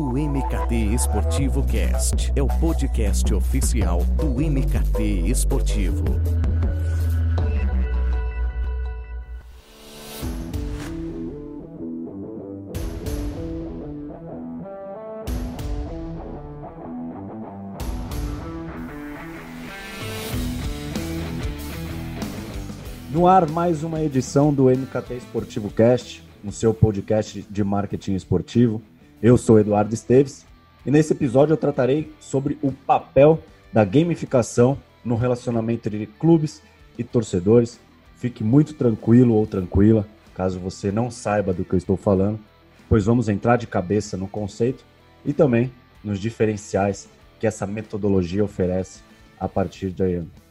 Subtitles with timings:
[0.00, 6.04] O MKT Esportivo Cast é o podcast oficial do MKT Esportivo.
[23.10, 28.80] No ar, mais uma edição do MKT Esportivo Cast, no seu podcast de marketing esportivo.
[29.22, 30.46] Eu sou Eduardo Esteves
[30.84, 33.38] e nesse episódio eu tratarei sobre o papel
[33.70, 36.62] da gamificação no relacionamento entre clubes
[36.96, 37.78] e torcedores.
[38.16, 42.40] Fique muito tranquilo ou tranquila, caso você não saiba do que eu estou falando,
[42.88, 44.86] pois vamos entrar de cabeça no conceito
[45.22, 45.70] e também
[46.02, 47.06] nos diferenciais
[47.38, 49.02] que essa metodologia oferece
[49.38, 49.94] a partir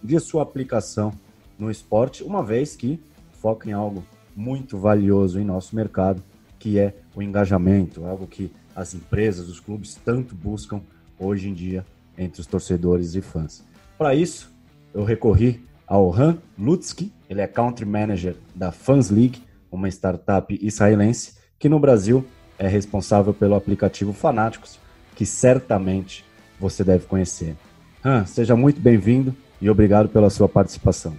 [0.04, 1.12] de, sua aplicação
[1.58, 3.00] no esporte, uma vez que
[3.42, 4.04] foca em algo
[4.36, 6.22] muito valioso em nosso mercado,
[6.60, 10.82] que é o engajamento, algo que as empresas, os clubes tanto buscam
[11.18, 11.86] hoje em dia
[12.18, 13.64] entre os torcedores e fãs.
[13.98, 14.54] Para isso,
[14.94, 21.34] eu recorri ao Han Lutsky, ele é Country Manager da Fans League, uma startup israelense
[21.58, 22.26] que no Brasil
[22.58, 24.80] é responsável pelo aplicativo Fanáticos,
[25.16, 26.26] que certamente
[26.60, 27.56] você deve conhecer.
[28.04, 31.18] Han, seja muito bem-vindo e obrigado pela sua participação.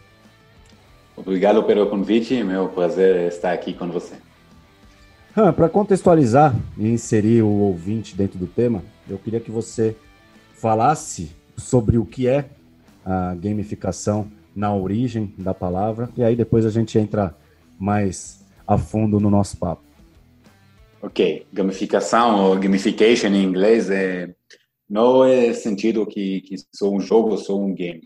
[1.16, 4.14] Obrigado pelo convite, é meu prazer estar aqui com você.
[5.32, 9.96] Para contextualizar e inserir o ouvinte dentro do tema, eu queria que você
[10.54, 12.50] falasse sobre o que é
[13.04, 17.34] a gamificação na origem da palavra, e aí depois a gente entra
[17.78, 19.82] mais a fundo no nosso papo.
[21.00, 24.34] Ok, gamificação ou gamification em inglês é
[24.88, 28.04] não é sentido que, que sou um jogo, sou um game.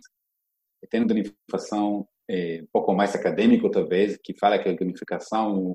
[0.91, 5.75] Tem gamificação é, um pouco mais acadêmico, talvez, que fala que a gamificação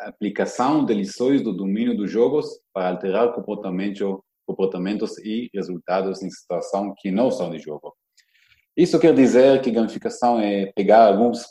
[0.00, 6.94] aplicação de lições do domínio dos jogos para alterar comportamento, comportamentos e resultados em situação
[6.98, 7.94] que não são de jogo.
[8.76, 11.46] Isso quer dizer que gamificação é pegar alguns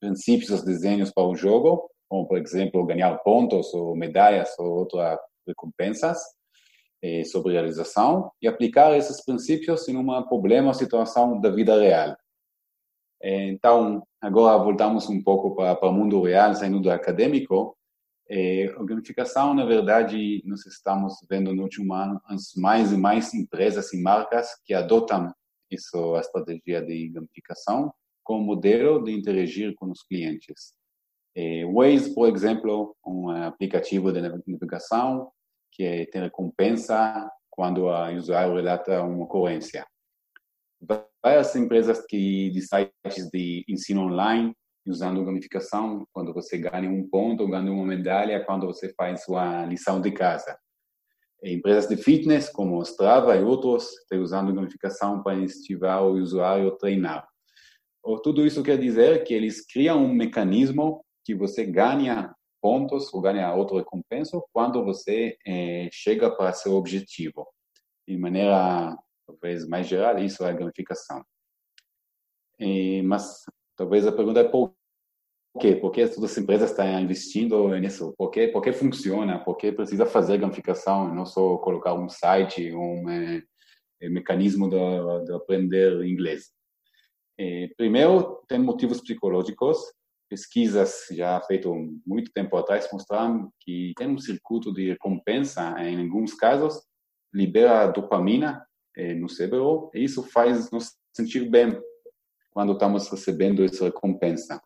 [0.00, 5.18] princípios dos desenhos para o jogo, como, por exemplo, ganhar pontos ou medalhas ou outras
[5.46, 6.18] recompensas
[7.02, 12.16] eh, sobre realização, e aplicar esses princípios em um problema ou situação da vida real.
[13.22, 17.76] Então, agora voltamos um pouco para, para o mundo real, saindo do acadêmico.
[18.28, 22.20] É, a gamificação, na verdade, nós estamos vendo no último ano
[22.56, 25.32] mais e mais empresas e marcas que adotam
[25.70, 30.74] isso, a estratégia de gamificação como modelo de interagir com os clientes.
[31.34, 35.30] É, Waze, por exemplo, um aplicativo de navegação
[35.72, 39.84] que tem recompensa quando o usuário relata uma ocorrência
[41.22, 44.54] várias empresas que de sites de ensino online
[44.86, 50.00] usando gamificação, quando você ganha um ponto, ganha uma medalha quando você faz sua lição
[50.00, 50.58] de casa.
[51.42, 56.76] Empresas de fitness, como Strava e outros, estão usando gamificação para incentivar o usuário a
[56.76, 57.26] treinar.
[58.22, 63.52] Tudo isso quer dizer que eles criam um mecanismo que você ganha pontos ou ganha
[63.54, 67.46] outra recompensa quando você eh, chega para seu objetivo.
[68.06, 71.24] De maneira talvez mais geral, isso é a gamificação.
[72.58, 73.44] E, mas
[73.76, 74.74] talvez a pergunta é por
[75.60, 75.76] quê?
[75.76, 78.14] Por que as empresas estão investindo nisso?
[78.16, 79.38] Por que, por funciona?
[79.38, 83.42] Por que precisa fazer gamificação e não só colocar um site, um é,
[84.08, 86.50] mecanismo de, de, aprender inglês?
[87.38, 89.78] E, primeiro, tem motivos psicológicos.
[90.28, 91.70] Pesquisas já feitas
[92.06, 96.82] muito tempo atrás mostraram que tem um circuito de recompensa, em alguns casos,
[97.34, 98.66] libera dopamina,
[98.96, 101.78] eh, no cérebro, e isso faz nos sentir bem
[102.52, 104.62] quando estamos recebendo essa recompensa.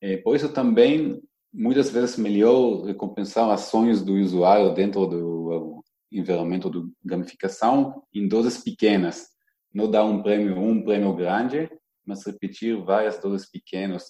[0.00, 1.20] Eh, por isso também,
[1.52, 9.28] muitas vezes, melhor recompensar ações do usuário dentro do environmento de gamificação em doses pequenas.
[9.72, 11.68] Não dar um prêmio, um prêmio grande,
[12.06, 14.04] mas repetir várias doses pequenas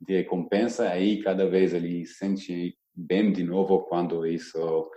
[0.00, 4.90] de recompensa, aí cada vez ele sente bem de novo quando isso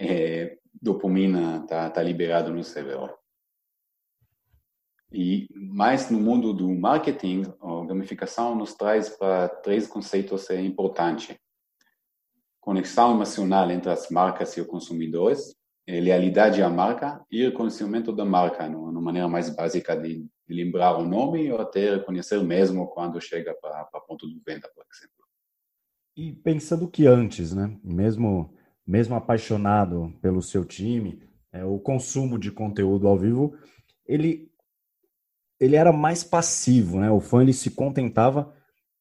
[0.00, 3.14] é, dopamina está tá liberado no cérebro.
[5.12, 11.36] E mais no mundo do marketing, a gamificação nos traz para três conceitos importantes.
[12.60, 15.54] Conexão emocional entre as marcas e os consumidores,
[15.86, 21.50] lealidade à marca e reconhecimento da marca, numa maneira mais básica de, lembrar o nome
[21.50, 25.24] ou até reconhecer mesmo quando chega para ponto de venda, por exemplo.
[26.16, 28.56] E pensando que antes, né, mesmo
[28.86, 31.20] mesmo apaixonado pelo seu time,
[31.52, 33.56] é, o consumo de conteúdo ao vivo,
[34.06, 34.48] ele,
[35.58, 37.10] ele era mais passivo, né?
[37.10, 38.52] O fã ele se contentava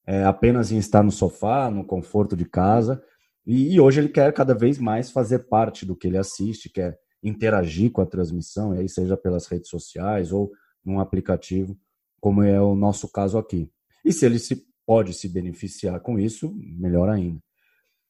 [0.06, 3.04] é, apenas em estar no sofá, no conforto de casa,
[3.46, 6.98] E, e, hoje ele quer cada vez mais fazer parte do que ele assiste, quer
[7.22, 10.52] interagir com a transmissão, e aí seja pelas redes sociais ou
[10.84, 11.78] num aplicativo,
[12.19, 13.69] como é o nosso caso aqui.
[14.04, 17.40] E se ele se pode se beneficiar com isso, melhor ainda.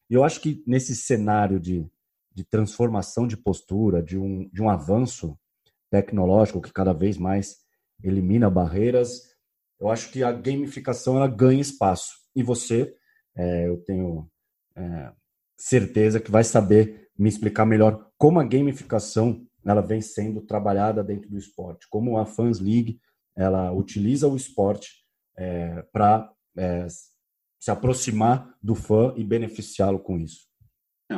[0.09, 1.85] E eu acho que nesse cenário de,
[2.33, 5.37] de transformação de postura, de um, de um avanço
[5.89, 7.64] tecnológico que cada vez mais
[8.03, 9.35] elimina barreiras,
[9.79, 12.13] eu acho que a gamificação ela ganha espaço.
[12.35, 12.95] E você,
[13.35, 14.29] é, eu tenho
[14.75, 15.11] é,
[15.57, 21.29] certeza que vai saber me explicar melhor como a gamificação ela vem sendo trabalhada dentro
[21.29, 22.99] do esporte, como a Fans League
[23.35, 25.03] ela utiliza o esporte
[25.37, 26.87] é, para é,
[27.59, 30.45] se aproximar do fã e beneficiá-lo com isso.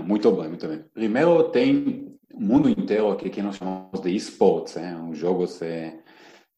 [0.05, 0.83] Muito bem, muito bem.
[0.93, 4.97] Primeiro tem o mundo inteiro aqui que nós chamamos de esportes, né?
[5.09, 5.99] os jogos é,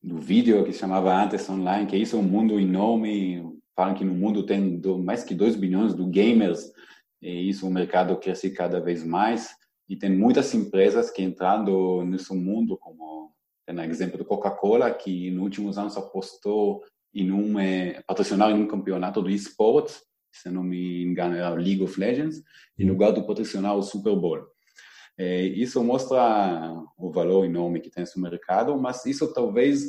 [0.01, 3.43] do vídeo que chamava antes online, que isso é um mundo enorme.
[3.75, 6.71] Falam que no mundo tem mais que 2 bilhões de gamers
[7.21, 9.49] e isso o mercado cresce cada vez mais
[9.89, 13.33] e tem muitas empresas que entrando nesse mundo, como
[13.65, 18.61] tem o exemplo do Coca-Cola, que nos últimos anos apostou em um é, patrocinar em
[18.61, 20.01] um campeonato de esportes,
[20.31, 22.43] se não me engano era League of Legends,
[22.77, 24.45] em lugar de patrocinar o Super Bowl.
[25.19, 29.83] É, isso mostra o valor enorme que tem esse mercado, mas isso talvez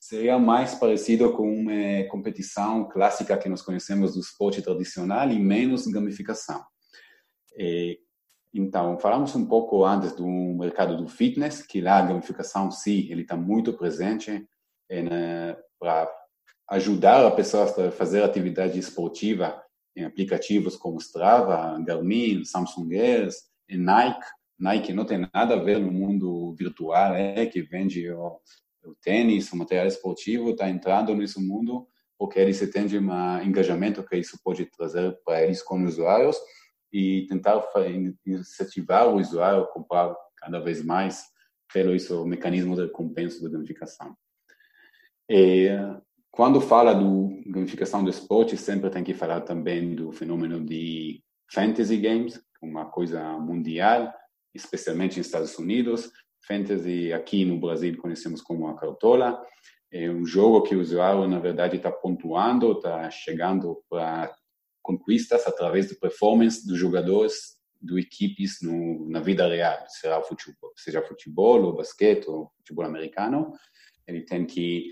[0.00, 5.86] seria mais parecido com uma competição clássica que nós conhecemos do esporte tradicional e menos
[5.86, 6.60] gamificação.
[7.56, 7.96] É,
[8.52, 13.22] então, falamos um pouco antes do mercado do fitness, que lá a gamificação, sim, ele
[13.22, 14.44] está muito presente
[14.90, 16.10] é, para
[16.70, 19.62] ajudar a pessoa a fazer atividade esportiva
[19.94, 23.36] em aplicativos como Strava, Garmin, Samsung Gears,
[23.70, 24.26] Nike.
[24.58, 28.40] Nike não tem nada a ver no mundo virtual, é que vende o,
[28.84, 31.86] o tênis, o material esportivo, está entrando nesse mundo
[32.22, 36.36] porque eles entendem um engajamento que isso pode trazer para eles como usuários
[36.92, 37.60] e tentar
[38.24, 41.24] incentivar o usuário a comprar cada vez mais
[41.72, 44.16] pelo isso mecanismo de recompensa da gamificação.
[45.28, 45.68] E,
[46.30, 51.96] quando fala do gamificação do esporte, sempre tem que falar também do fenômeno de fantasy
[51.96, 54.14] games, uma coisa mundial,
[54.54, 56.10] especialmente nos Estados Unidos.
[56.46, 59.40] Fantasy aqui no Brasil conhecemos como a cartola.
[59.90, 64.34] É um jogo que o usuário, na verdade, está pontuando, está chegando para
[64.82, 71.02] conquistas através da performance dos jogadores do equipes no, na vida real, seja futebol, seja
[71.02, 73.52] futebol ou basquete ou futebol americano,
[74.06, 74.90] ele tem que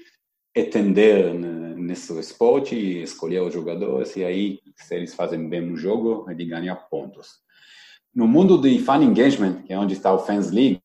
[0.55, 6.45] entender nesse esporte escolher os jogadores e aí se eles fazem bem no jogo ele
[6.45, 7.41] ganha pontos.
[8.15, 10.83] No mundo de fan engagement, que é onde está o Fans League,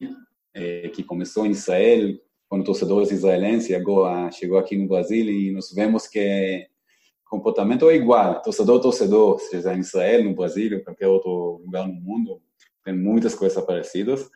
[0.54, 2.18] é, que começou em Israel
[2.48, 6.68] com torcedores israelenses agora chegou aqui no Brasil e nós vemos que
[7.26, 11.96] comportamento é igual, torcedor, torcedor, seja em Israel, no Brasil, ou qualquer outro lugar no
[11.96, 12.42] mundo,
[12.84, 14.30] tem muitas coisas parecidas,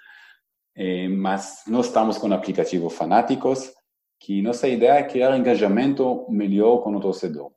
[0.75, 3.71] é, mas nós estamos com aplicativos fanáticos,
[4.19, 7.51] que nossa ideia é criar engajamento melhor com o torcedor.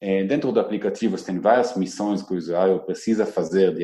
[0.00, 3.74] É, dentro do aplicativo tem várias missões que o usuário precisa fazer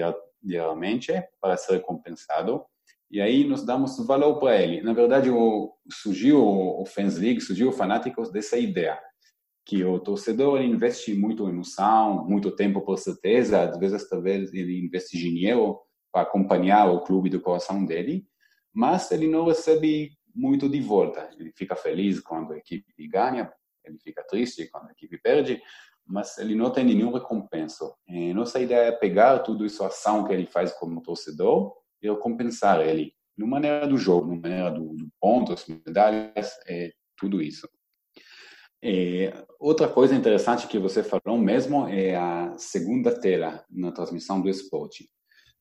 [0.45, 2.65] diariamente para ser recompensado,
[3.11, 4.83] e aí nós damos valor para ele.
[4.83, 8.99] Na verdade, o, surgiu o Fans League, surgiu o Fanáticos dessa ideia
[9.65, 15.17] que o torcedor investe muito emoção, muito tempo por certeza, às vezes talvez ele investe
[15.17, 15.81] dinheiro
[16.13, 18.27] para acompanhar o clube do coração dele,
[18.73, 21.31] mas ele não recebe muito de volta.
[21.39, 23.51] Ele fica feliz quando a equipe ganha,
[23.85, 25.63] ele fica triste quando a equipe perde,
[26.07, 27.93] mas ele não tem nenhuma recompensa.
[28.07, 32.09] E nossa ideia é pegar tudo isso, a ação que ele faz como torcedor, e
[32.09, 37.69] recompensar ele, de maneira do jogo, de maneira do, do pontos, medalhas, é, tudo isso.
[38.83, 44.49] É, outra coisa interessante que você falou mesmo é a segunda tela na transmissão do
[44.49, 45.09] esporte,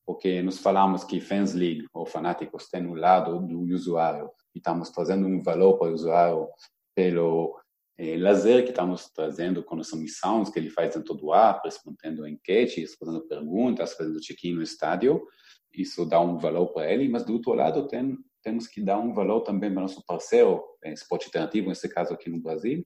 [0.06, 4.90] porque nós falamos que Fans League ou Fanáticos tem o lado do usuário e estamos
[4.90, 6.50] trazendo um valor para o usuário
[6.94, 7.58] pelo
[7.98, 12.28] é, lazer que estamos trazendo com as missões que ele faz dentro do app, respondendo
[12.28, 15.24] enquetes, fazendo perguntas, fazendo check-in no estádio.
[15.72, 19.14] Isso dá um valor para ele, mas do outro lado tem, temos que dar um
[19.14, 22.86] valor também para nosso parceiro, é, esporte alternativo, nesse caso aqui no Brasil,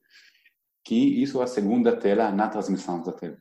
[0.84, 3.38] que isso é a segunda tela na transmissão da TV.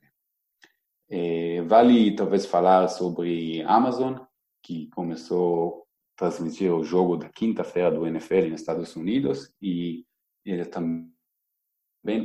[1.08, 4.18] É, vale talvez falar sobre Amazon,
[4.62, 10.04] que começou a transmitir o jogo da quinta-feira do NFL nos Estados Unidos e
[10.44, 11.15] ele também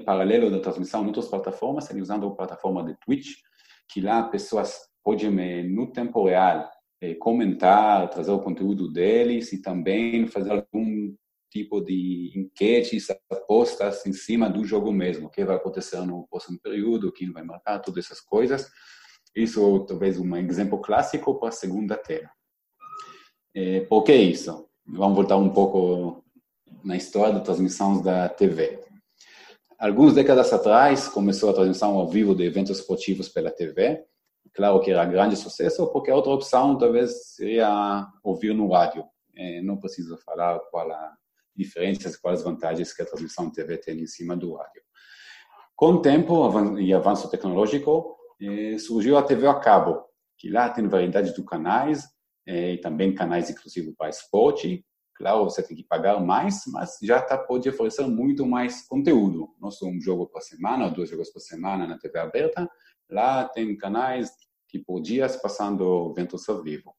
[0.03, 3.35] paralelo da transmissão em outras plataformas, ele usando a plataforma de Twitch,
[3.89, 6.69] que lá pessoas podem no tempo real
[7.01, 11.13] eh, comentar, trazer o conteúdo deles e também fazer algum
[11.49, 16.57] tipo de enquetes, apostas em cima do jogo mesmo, o que vai acontecer no próximo
[16.61, 18.69] período, quem vai marcar, todas essas coisas.
[19.35, 22.29] Isso talvez um exemplo clássico para a segunda tela.
[23.53, 24.69] É, por que isso?
[24.85, 26.23] Vamos voltar um pouco
[26.83, 28.80] na história da transmissão da TV.
[29.81, 34.05] Algumas décadas atrás começou a transmissão ao vivo de eventos esportivos pela TV.
[34.53, 39.03] Claro que era grande sucesso, porque a outra opção talvez seria ouvir no rádio.
[39.35, 41.17] É, não preciso falar qual a
[41.55, 44.83] diferença, quais as vantagens que a transmissão TV tem em cima do rádio.
[45.75, 50.05] Com o tempo e avanço tecnológico, eh, surgiu a TV a cabo,
[50.37, 52.07] que lá tem variedade de canais,
[52.45, 54.85] eh, e também canais inclusive para esporte.
[55.21, 59.53] Claro, você tem que pagar mais, mas já tá, pode oferecer muito mais conteúdo.
[59.69, 62.67] Só um jogo por semana, ou dois jogos por semana na TV aberta.
[63.07, 64.31] Lá tem canais
[64.67, 66.95] tipo dias passando eventos ao vivo.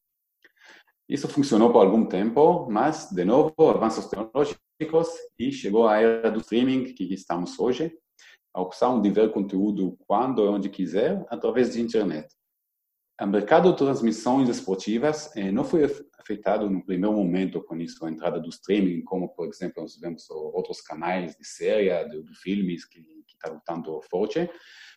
[1.09, 6.39] Isso funcionou por algum tempo, mas, de novo, avanços tecnológicos e chegou a era do
[6.43, 7.93] streaming que estamos hoje,
[8.55, 12.33] a opção de ver conteúdo quando e onde quiser, através de internet.
[13.21, 15.85] O mercado de transmissões esportivas eh, não foi
[16.19, 20.29] afetado no primeiro momento com isso, a entrada do streaming, como, por exemplo, nós vemos
[20.31, 24.49] outros canais de série, de, de filmes que estão tá lutando forte,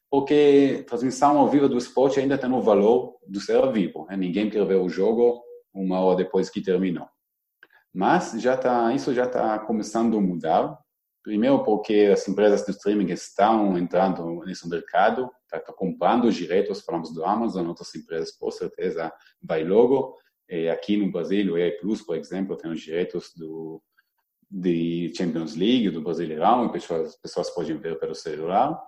[0.10, 4.05] porque transmissão ao vivo do esporte ainda tem o valor do ser vivo.
[4.07, 4.15] Né?
[4.15, 5.43] Ninguém quer ver o jogo
[5.74, 7.07] uma hora depois que terminou.
[7.93, 10.77] Mas já tá, isso já está começando a mudar.
[11.24, 16.82] Primeiro porque as empresas de streaming estão entrando nesse mercado, estão tá, comprando os direitos,
[16.82, 19.12] falamos do Amazon, outras empresas com certeza
[19.42, 20.16] vai logo.
[20.50, 23.82] E aqui no Brasil, o EA Plus, por exemplo, tem os direitos do
[24.50, 28.80] de Champions League, do Brasileirão, e pessoas, pessoas podem ver pelo celular.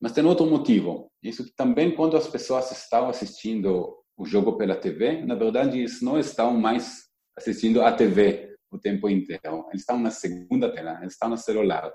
[0.00, 1.10] Mas tem outro motivo.
[1.22, 6.18] Isso também quando as pessoas estão assistindo o jogo pela TV, na verdade eles não
[6.18, 7.04] estão mais
[7.36, 9.66] assistindo a TV o tempo inteiro.
[9.68, 11.92] Eles estão na segunda tela, eles estão no celular.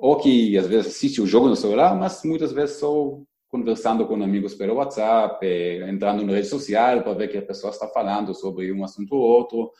[0.00, 4.14] Ou que às vezes assiste o jogo no celular, mas muitas vezes só conversando com
[4.22, 5.44] amigos pelo WhatsApp,
[5.88, 9.22] entrando na rede social para ver que a pessoa está falando sobre um assunto ou
[9.22, 9.70] outro.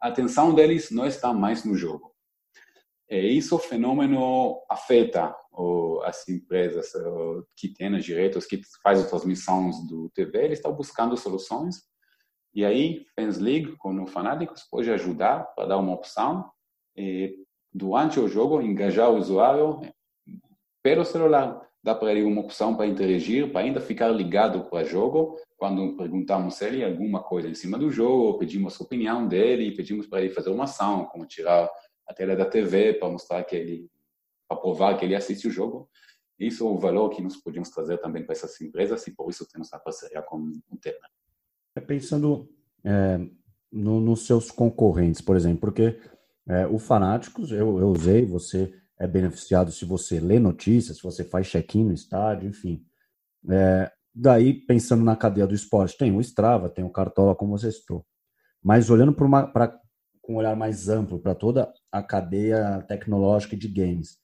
[0.00, 2.14] A atenção deles não está mais no jogo.
[3.10, 5.34] E isso o fenômeno afeta
[6.04, 6.92] as empresas
[7.56, 11.88] que têm os direitos, que fazem transmissões do TV, eles estão buscando soluções
[12.54, 16.50] e aí, Fans League, com o Fanáticos, pode ajudar para dar uma opção
[17.72, 19.80] durante o jogo, engajar o usuário
[20.82, 21.60] pelo celular.
[21.82, 25.36] Dá para ele uma opção para interagir, para ainda ficar ligado para o jogo.
[25.56, 30.20] Quando perguntamos ele alguma coisa em cima do jogo, pedimos a opinião dele, pedimos para
[30.20, 31.70] ele fazer uma ação, como tirar
[32.06, 33.90] a tela da TV para mostrar que ele,
[34.48, 35.88] para provar que ele assiste o jogo.
[36.38, 39.46] Isso é o valor que nós podemos trazer também para essas empresas e por isso
[39.48, 40.36] temos a parceria com
[40.70, 41.08] o Terna.
[41.74, 42.48] É pensando
[42.84, 43.18] é,
[43.70, 45.98] no, nos seus concorrentes, por exemplo, porque
[46.48, 51.22] é, o Fanáticos eu, eu usei, você é beneficiado se você lê notícias, se você
[51.22, 52.82] faz check-in no estádio, enfim.
[53.48, 57.70] É, daí, pensando na cadeia do esporte, tem o Strava, tem o Cartola, como você
[57.70, 58.04] citou.
[58.62, 59.78] Mas olhando para
[60.20, 64.18] com um olhar mais amplo para toda a cadeia tecnológica de games,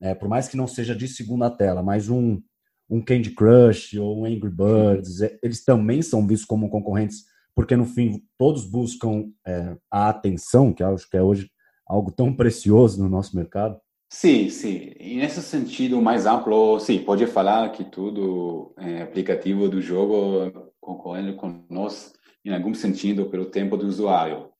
[0.00, 2.40] é, por mais que não seja de segunda tela, mas um,
[2.88, 7.24] um Candy Crush ou um Angry Birds, é, eles também são vistos como concorrentes,
[7.54, 11.50] porque no fim todos buscam é, a atenção, que acho que é hoje
[11.90, 13.80] algo tão precioso no nosso mercado.
[14.08, 14.92] Sim, sim.
[14.98, 21.36] E nesse sentido mais amplo, sim, pode falar que tudo é aplicativo do jogo concorrendo
[21.36, 22.12] com nós
[22.44, 24.50] em algum sentido pelo tempo do usuário.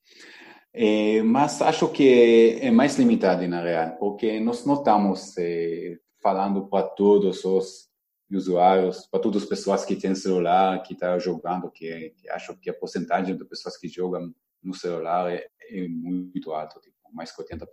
[0.73, 6.69] É, mas acho que é mais limitado na real, porque nós não estamos é, falando
[6.69, 7.89] para todos os
[8.31, 12.57] usuários, para todas as pessoas que têm celular, que estão tá jogando, que, que acho
[12.59, 14.33] que a porcentagem de pessoas que jogam
[14.63, 17.67] no celular é, é muito alta, tipo, mais que 80%.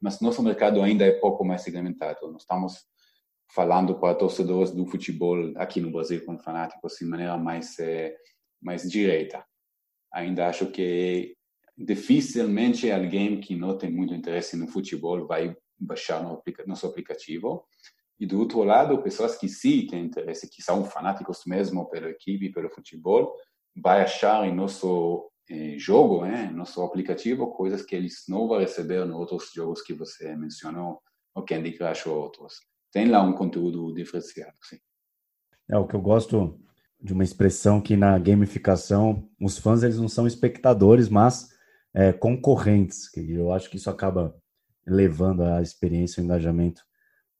[0.00, 2.30] Mas nosso mercado ainda é pouco mais segmentado.
[2.30, 2.86] Nós estamos
[3.52, 8.16] falando para torcedores do futebol aqui no Brasil, com fanáticos, de maneira mais, é,
[8.60, 9.44] mais direita.
[10.12, 11.36] Ainda acho que
[11.76, 16.22] dificilmente alguém que não tem muito interesse no futebol vai baixar
[16.66, 17.66] nosso aplicativo
[18.18, 22.52] e do outro lado, pessoas que sim têm interesse, que são fanáticos mesmo pela equipe,
[22.52, 23.36] pelo futebol,
[23.76, 25.33] vai achar em nosso eh,
[25.78, 30.34] jogo, né, nosso aplicativo, coisas que eles não vão receber nos outros jogos que você
[30.36, 31.00] mencionou,
[31.34, 32.54] o Candy Crush ou outros.
[32.92, 34.78] Tem lá um conteúdo diferenciado, sim.
[35.68, 36.60] É o que eu gosto
[37.00, 41.50] de uma expressão que na gamificação os fãs eles não são espectadores, mas
[41.92, 43.10] é, concorrentes.
[43.10, 44.34] Que eu acho que isso acaba
[44.86, 46.82] levando a experiência, o engajamento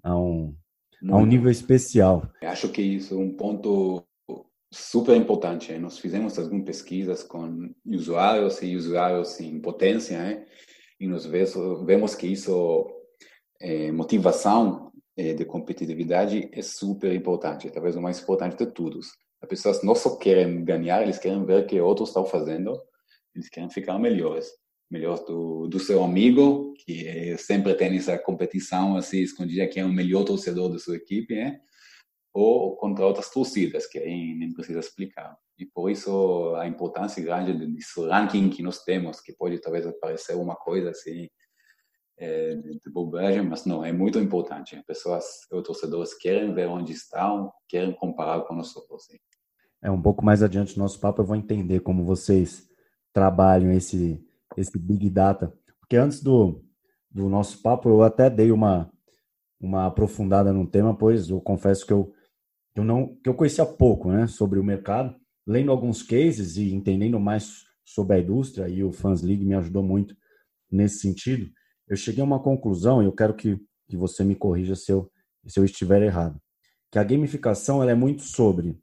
[0.03, 0.55] a um,
[1.09, 2.31] a um nível especial.
[2.43, 4.05] Acho que isso é um ponto
[4.75, 5.73] super importante.
[5.73, 5.79] Né?
[5.79, 10.47] Nós fizemos algumas pesquisas com usuários e usuários em potência, né?
[10.99, 12.87] e nós vemos que isso
[13.61, 19.13] é motivação é, de competitividade é super importante, talvez o mais importante de todos.
[19.41, 22.77] As pessoas não só querem ganhar, eles querem ver o que outros estão fazendo,
[23.35, 24.49] eles querem ficar melhores.
[24.91, 29.93] Melhor do, do seu amigo, que sempre tem essa competição assim escondida, que é o
[29.93, 31.61] melhor torcedor da sua equipe, né?
[32.35, 35.39] Ou contra outras torcidas, que aí nem precisa explicar.
[35.57, 40.35] E por isso a importância grande desse ranking que nós temos, que pode talvez parecer
[40.35, 41.29] uma coisa assim,
[42.19, 44.77] é, de bobagem, mas não, é muito importante.
[44.77, 49.07] As pessoas, os torcedores querem ver onde estão, querem comparar com nós outros.
[49.81, 52.69] É um pouco mais adiante do nosso papo, eu vou entender como vocês
[53.13, 54.21] trabalham esse,
[54.57, 55.57] esse Big Data.
[55.79, 56.65] Porque antes do,
[57.09, 58.91] do nosso papo, eu até dei uma,
[59.61, 62.14] uma aprofundada no tema, pois eu confesso que eu,
[62.75, 65.15] eu não que eu conhecia pouco né, sobre o mercado,
[65.47, 69.83] lendo alguns cases e entendendo mais sobre a indústria, e o Fans League me ajudou
[69.83, 70.17] muito
[70.71, 71.51] nesse sentido
[71.89, 75.11] eu cheguei a uma conclusão e eu quero que, que você me corrija se eu,
[75.47, 76.41] se eu estiver errado.
[76.91, 78.79] Que a gamificação ela é muito sobre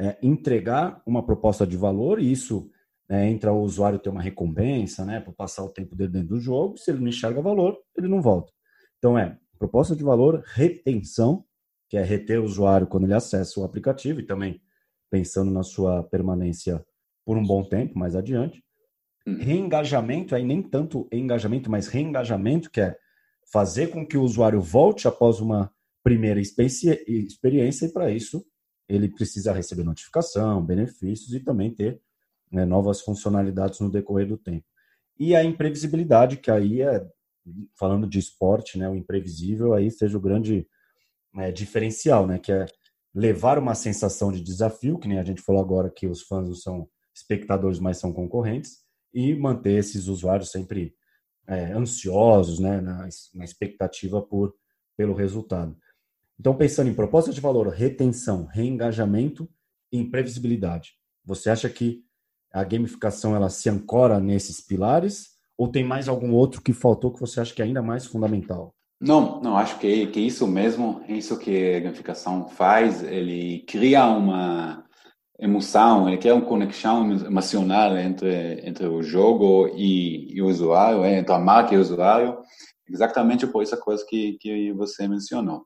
[0.00, 2.70] é, entregar uma proposta de valor e isso
[3.08, 6.40] é, entra o usuário ter uma recompensa, né, para passar o tempo dele dentro do
[6.40, 6.76] jogo.
[6.76, 8.52] Se ele não enxerga valor, ele não volta.
[8.98, 11.44] Então é proposta de valor, retenção,
[11.88, 14.60] que é reter o usuário quando ele acessa o aplicativo e também
[15.10, 16.84] pensando na sua permanência
[17.24, 18.62] por um bom tempo mais adiante.
[19.26, 19.36] Uhum.
[19.38, 22.96] Reengajamento, aí nem tanto engajamento, mas reengajamento, que é
[23.52, 25.70] fazer com que o usuário volte após uma
[26.02, 28.44] primeira experiência, e para isso
[28.88, 32.00] ele precisa receber notificação, benefícios e também ter
[32.50, 34.64] né, novas funcionalidades no decorrer do tempo.
[35.18, 37.06] E a imprevisibilidade, que aí é,
[37.78, 40.66] falando de esporte, né, o imprevisível aí seja o grande
[41.34, 42.66] né, diferencial, né, que é
[43.14, 46.54] levar uma sensação de desafio, que nem a gente falou agora que os fãs não
[46.54, 48.78] são espectadores, mas são concorrentes,
[49.12, 50.94] e manter esses usuários sempre
[51.46, 54.54] é, ansiosos, né, na, na expectativa por,
[54.96, 55.76] pelo resultado.
[56.38, 59.48] Então, pensando em proposta de valor, retenção, reengajamento
[59.90, 60.92] e imprevisibilidade,
[61.24, 62.04] você acha que
[62.52, 67.20] a gamificação ela se ancora nesses pilares ou tem mais algum outro que faltou que
[67.20, 68.74] você acha que é ainda mais fundamental?
[69.00, 74.84] Não, não, acho que, que isso mesmo, isso que a gamificação faz, ele cria uma,
[75.38, 81.18] emoção, ele quer uma conexão emocional entre entre o jogo e, e o usuário, é,
[81.18, 82.38] entre a marca e o usuário,
[82.88, 85.64] exatamente por essa coisa que que você mencionou.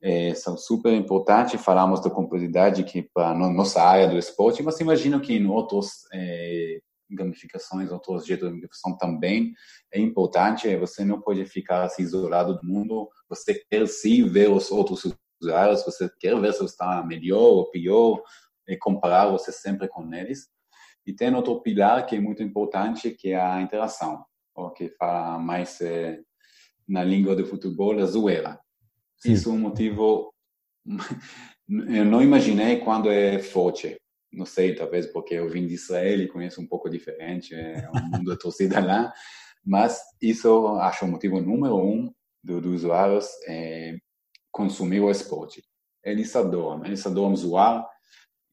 [0.00, 5.20] É, são super importantes, falamos da complexidade que para nossa área do esporte, mas imagino
[5.20, 6.78] que em outros é,
[7.10, 9.52] gamificações, outros jeitos de gamificação também
[9.92, 14.70] é importante, você não pode ficar assim, isolado do mundo, você quer sim ver os
[14.70, 15.04] outros
[15.40, 18.22] usuários, você quer ver se está melhor ou pior,
[18.66, 20.48] e comparar você sempre com eles.
[21.06, 25.38] E tem outro pilar que é muito importante, que é a interação, ou que fala
[25.38, 26.20] mais é,
[26.86, 28.60] na língua do futebol, a zoeira.
[29.16, 29.32] Sim.
[29.32, 30.32] Isso é um motivo
[31.68, 33.98] eu não imaginei quando é forte.
[34.32, 38.32] Não sei, talvez porque eu vim de Israel e conheço um pouco diferente, é mundo
[38.32, 39.12] de torcida lá.
[39.64, 42.12] Mas isso acho o motivo número um
[42.42, 43.96] dos do usuários é
[44.50, 45.62] consumir o esporte.
[46.04, 47.86] Eles adoram, eles adoram zoar,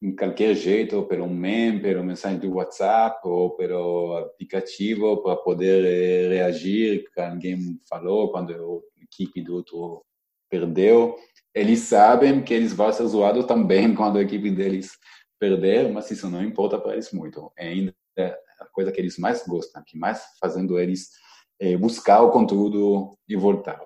[0.02, 6.36] em qualquer jeito, pelo meme, pela mensagem do WhatsApp ou pelo aplicativo para poder eh,
[6.36, 10.06] reagir quando alguém falou, quando a equipe do outro
[10.50, 11.16] perdeu.
[11.54, 14.92] Eles sabem que eles vão ser zoados também quando a equipe deles
[15.40, 17.52] perder, mas isso não importa para eles muito.
[17.58, 17.96] É ainda
[18.60, 21.10] a coisa que eles mais gostam, que mais fazendo eles
[21.60, 23.82] é, buscar o conteúdo e voltar.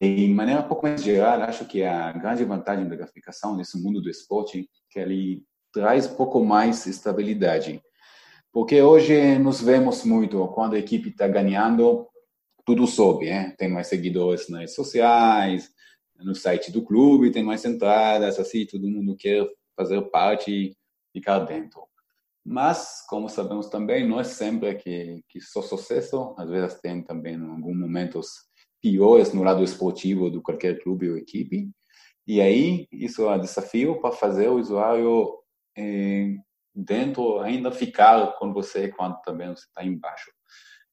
[0.00, 4.00] De maneira um pouco mais geral, acho que a grande vantagem da gamificação nesse mundo
[4.02, 7.82] do esporte é que ele traz pouco mais estabilidade.
[8.52, 12.06] Porque hoje nos vemos muito, quando a equipe está ganhando,
[12.64, 13.54] tudo sobe, né?
[13.58, 15.68] tem mais seguidores nas redes sociais,
[16.16, 19.44] no site do clube, tem mais entradas, assim, todo mundo quer
[19.76, 20.76] fazer parte e
[21.12, 21.82] ficar dentro.
[22.44, 27.36] Mas, como sabemos também, não é sempre que, que só sucesso, às vezes tem também,
[27.36, 28.28] alguns momentos,
[28.82, 31.70] piores no lado esportivo de qualquer clube ou equipe.
[32.26, 35.38] E aí, isso é um desafio para fazer o usuário
[35.76, 36.36] eh,
[36.74, 40.30] dentro ainda ficar com você quando também você está embaixo.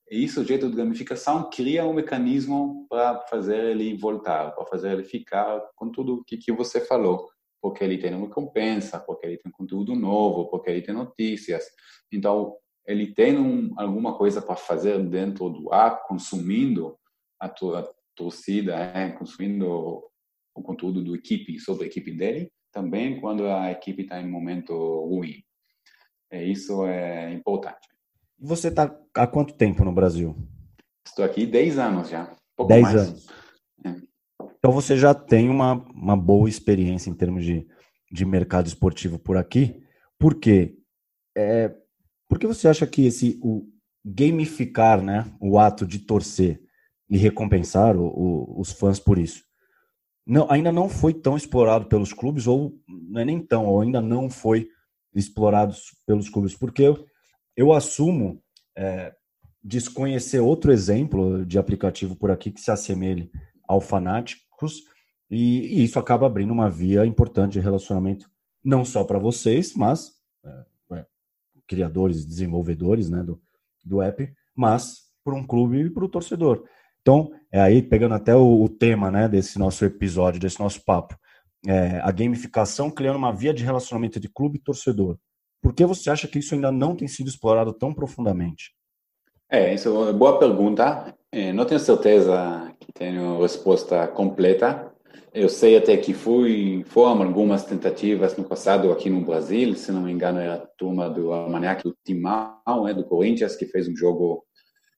[0.09, 4.91] E isso, o jeito de gamificação, cria um mecanismo para fazer ele voltar, para fazer
[4.91, 7.29] ele ficar com tudo que, que você falou.
[7.61, 11.63] Porque ele tem uma recompensa, porque ele tem conteúdo novo, porque ele tem notícias.
[12.11, 16.97] Então, ele tem um, alguma coisa para fazer dentro do ar, consumindo
[17.39, 20.03] a, tua, torcida é, consumindo
[20.53, 24.31] o conteúdo do equipe sobre a equipe dele, também quando a equipe está em um
[24.31, 24.73] momento
[25.05, 25.43] ruim.
[26.29, 27.87] É, isso é importante.
[28.39, 30.35] Você está há quanto tempo no Brasil?
[31.05, 32.35] Estou aqui 10 anos já.
[32.67, 33.27] 10 anos.
[33.85, 33.95] É.
[34.61, 37.67] Então você já tem uma, uma boa experiência em termos de,
[38.11, 39.83] de mercado esportivo por aqui.
[40.19, 40.77] Por quê?
[41.35, 41.73] É,
[42.29, 43.67] por que você acha que esse o
[44.05, 46.61] gamificar né, o ato de torcer
[47.09, 49.43] e recompensar o, o, os fãs por isso
[50.25, 54.01] não, ainda não foi tão explorado pelos clubes, ou não é nem tão, ou ainda
[54.01, 54.69] não foi
[55.13, 57.05] explorado pelos clubes, porque eu,
[57.55, 58.41] eu assumo
[58.77, 59.13] é,
[59.63, 63.29] desconhecer outro exemplo de aplicativo por aqui que se assemelhe
[63.67, 63.81] ao
[65.29, 68.29] E, e isso acaba abrindo uma via importante de relacionamento,
[68.63, 70.11] não só para vocês, mas
[70.43, 71.05] é, é,
[71.67, 73.41] criadores, desenvolvedores né, do,
[73.83, 76.65] do app, mas para um clube e para o torcedor.
[77.01, 81.17] Então, é aí pegando até o, o, tema né, desse nosso episódio, desse nosso papo,
[81.65, 85.17] é, a gamificação criando uma via de relacionamento de clube e torcedor.
[85.61, 88.73] Por que você acha que isso ainda não tem sido explorado tão profundamente?
[89.49, 91.15] É, isso é uma boa pergunta.
[91.33, 94.93] É, não tenho certeza que tenho resposta completa.
[95.33, 100.01] Eu sei até que fui, foram algumas tentativas no passado aqui no Brasil, se não
[100.01, 103.95] me engano, era a turma do Armaniac do Timão, é, do Corinthians, que fez um
[103.95, 104.45] jogo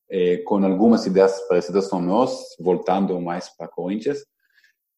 [0.09, 4.25] é, com algumas ideias parecidas com nós, voltando mais para Corinthians.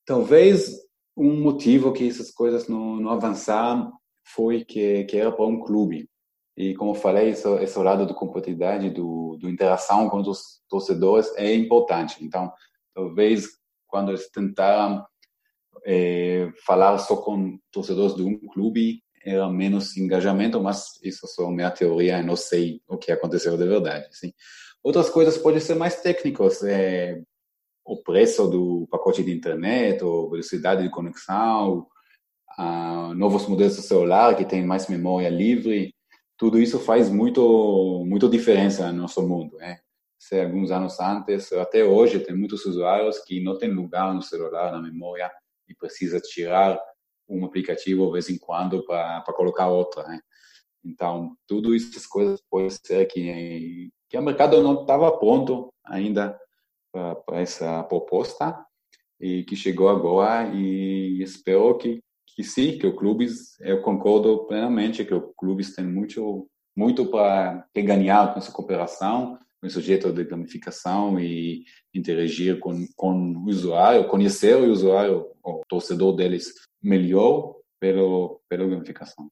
[0.06, 0.72] Talvez
[1.18, 3.92] um motivo que essas coisas não, não avançaram
[4.24, 6.10] foi que, que era para um clube.
[6.58, 11.54] E como falei, esse, esse lado de competitividade, do, do interação com os torcedores é
[11.54, 12.24] importante.
[12.24, 12.52] Então,
[12.94, 13.48] talvez
[13.88, 15.06] quando eles tentaram
[15.86, 21.50] é, falar só com torcedores de um clube, era menos engajamento, mas isso é só
[21.50, 24.08] minha teoria, eu não sei o que aconteceu de verdade.
[24.12, 24.32] Sim.
[24.84, 27.22] Outras coisas podem ser mais técnicas, é,
[27.84, 31.88] o preço do pacote de internet, ou velocidade de conexão,
[33.16, 35.95] novos modelos de celular que têm mais memória livre,
[36.38, 39.80] tudo isso faz muito muito diferença no nosso mundo, né?
[40.20, 44.72] Se alguns anos antes, até hoje, tem muitos usuários que não têm lugar no celular,
[44.72, 45.32] na memória,
[45.68, 46.80] e precisa tirar
[47.28, 50.20] um aplicativo de vez em quando para colocar outra, né?
[50.84, 56.40] Então, tudo essas coisas pode ser que que o mercado não estava pronto ainda
[56.92, 58.56] para essa proposta
[59.20, 62.02] e que chegou agora e espero que
[62.36, 67.66] que sim, que o clubes, eu concordo plenamente que o clubes tem muito muito para
[67.74, 74.10] ganhar com essa cooperação, com esse jeito de gamificação e interagir com, com o usuário,
[74.10, 76.52] conhecer o usuário, o torcedor deles
[76.84, 79.30] melhor pelo, pela gamificação.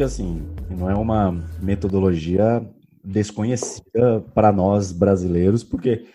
[0.00, 1.30] porque assim, não é uma
[1.60, 2.66] metodologia
[3.04, 6.06] desconhecida para nós brasileiros, porque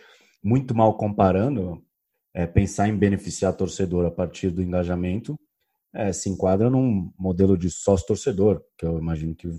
[0.46, 1.84] muito mal comparando,
[2.32, 5.36] é, pensar em beneficiar torcedor a partir do engajamento
[5.92, 9.50] é, se enquadra num modelo de sócio-torcedor, que eu imagino que,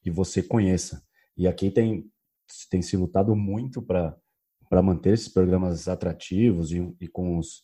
[0.00, 1.02] que você conheça.
[1.36, 2.10] E aqui tem,
[2.70, 7.60] tem se lutado muito para manter esses programas atrativos e, e, com os,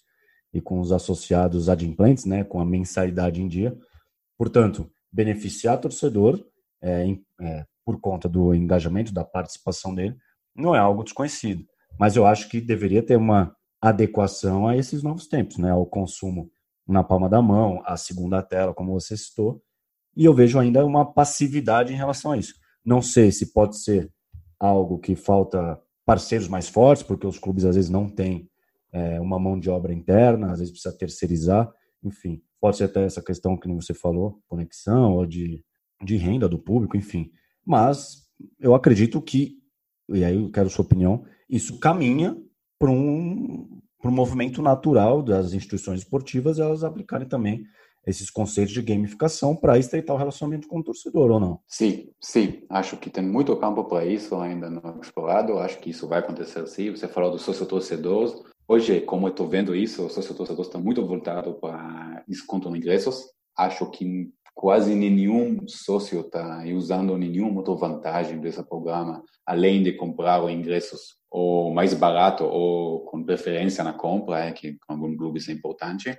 [0.52, 3.74] e com os associados adimplentes, né, com a mensalidade em dia.
[4.36, 6.44] Portanto, beneficiar torcedor
[6.82, 10.16] é, é, por conta do engajamento, da participação dele,
[10.54, 11.64] não é algo desconhecido.
[11.98, 15.70] Mas eu acho que deveria ter uma adequação a esses novos tempos, né?
[15.70, 16.50] Ao consumo
[16.86, 19.62] na palma da mão, a segunda tela, como você citou,
[20.16, 22.54] e eu vejo ainda uma passividade em relação a isso.
[22.84, 24.10] Não sei se pode ser
[24.58, 28.48] algo que falta parceiros mais fortes, porque os clubes às vezes não têm
[28.90, 31.70] é, uma mão de obra interna, às vezes precisa terceirizar,
[32.02, 32.42] enfim.
[32.60, 35.62] Pode ser até essa questão que você falou, conexão ou de,
[36.02, 37.30] de renda do público, enfim.
[37.64, 38.26] Mas
[38.58, 39.58] eu acredito que,
[40.08, 42.36] e aí eu quero sua opinião, isso caminha
[42.78, 47.64] para um, um movimento natural das instituições esportivas elas aplicarem também
[48.06, 51.60] esses conceitos de gamificação para estreitar o relacionamento com o torcedor, ou não?
[51.66, 52.62] Sim, sim.
[52.70, 55.58] Acho que tem muito campo para isso ainda não explorado.
[55.58, 56.90] Acho que isso vai acontecer sim.
[56.90, 58.34] Você falou dos sócio-torcedores.
[58.66, 63.26] Hoje, como eu estou vendo isso, o sócio-torcedor está muito voltado para desconto em ingressos.
[63.56, 70.42] Acho que quase nenhum sócio está usando nenhuma outra vantagem desse programa, além de comprar
[70.42, 75.38] os ingressos ou mais barato ou com preferência na compra, é, que com algum clube
[75.38, 76.18] isso é importante.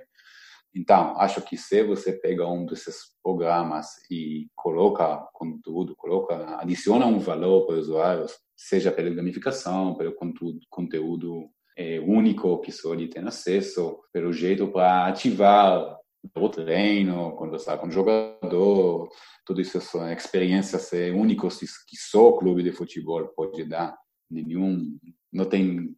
[0.74, 7.18] Então, acho que se você pega um desses programas e coloca conteúdo, coloca, adiciona um
[7.18, 13.08] valor para os usuários, seja pela gamificação, pelo conteúdo, conteúdo é, único que só ele
[13.08, 15.98] tem acesso, pelo jeito para ativar
[16.36, 19.08] o treino, conversar com o jogador,
[19.44, 23.96] tudo isso são experiências é, únicas que só o clube de futebol pode dar.
[24.30, 24.98] Nenhum,
[25.32, 25.94] não tem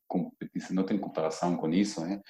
[0.71, 2.21] não tem comparação com isso, né?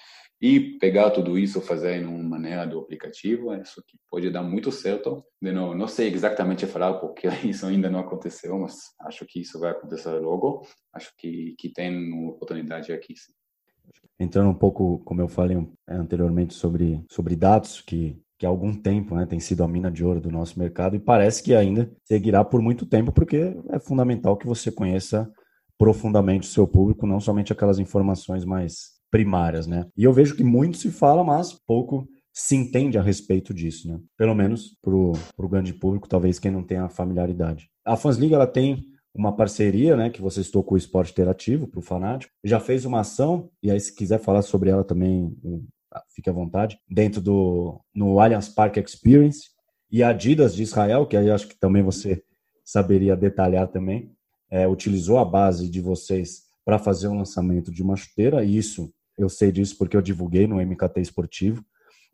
[0.43, 4.73] e pegar tudo isso fazer em uma maneira do aplicativo, isso que pode dar muito
[4.73, 5.25] certo.
[5.41, 9.61] De novo, não sei exatamente falar porque isso ainda não aconteceu, mas acho que isso
[9.61, 10.67] vai acontecer logo.
[10.93, 13.15] Acho que, que tem uma oportunidade aqui.
[13.17, 13.33] Sim.
[14.19, 15.57] Entrando um pouco, como eu falei
[15.89, 20.05] anteriormente, sobre, sobre dados, que, que há algum tempo né, tem sido a mina de
[20.05, 24.37] ouro do nosso mercado e parece que ainda seguirá por muito tempo, porque é fundamental
[24.37, 25.33] que você conheça
[25.83, 29.85] profundamente o seu público, não somente aquelas informações mais primárias, né?
[29.97, 33.99] E eu vejo que muito se fala, mas pouco se entende a respeito disso, né?
[34.17, 37.69] Pelo menos para o grande público, talvez quem não tenha familiaridade.
[37.85, 41.67] A Fans League, ela tem uma parceria, né, que você estou com o Esporte Interativo,
[41.67, 42.33] para o Fanático.
[42.45, 45.37] Já fez uma ação, e aí se quiser falar sobre ela também,
[46.15, 49.49] fique à vontade, dentro do no Allianz Park Experience.
[49.91, 52.23] E a Adidas de Israel, que aí acho que também você
[52.65, 54.13] saberia detalhar também,
[54.53, 59.29] é, utilizou a base de vocês para fazer o lançamento de uma chuteira, isso eu
[59.29, 61.65] sei disso porque eu divulguei no MKT Esportivo,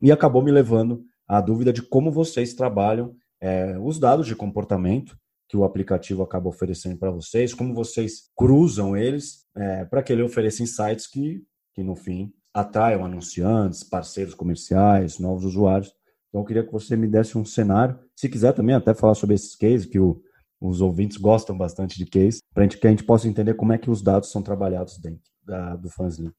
[0.00, 5.18] e acabou me levando à dúvida de como vocês trabalham é, os dados de comportamento
[5.48, 10.22] que o aplicativo acaba oferecendo para vocês, como vocês cruzam eles é, para que ele
[10.22, 11.42] ofereça insights que,
[11.74, 15.92] que, no fim, atraiam anunciantes, parceiros comerciais, novos usuários.
[16.28, 17.98] Então, eu queria que você me desse um cenário.
[18.14, 20.22] Se quiser também até falar sobre esses cases, que o,
[20.60, 23.90] os ouvintes gostam bastante de case, para que a gente possa entender como é que
[23.90, 26.34] os dados são trabalhados dentro da, do FansLink.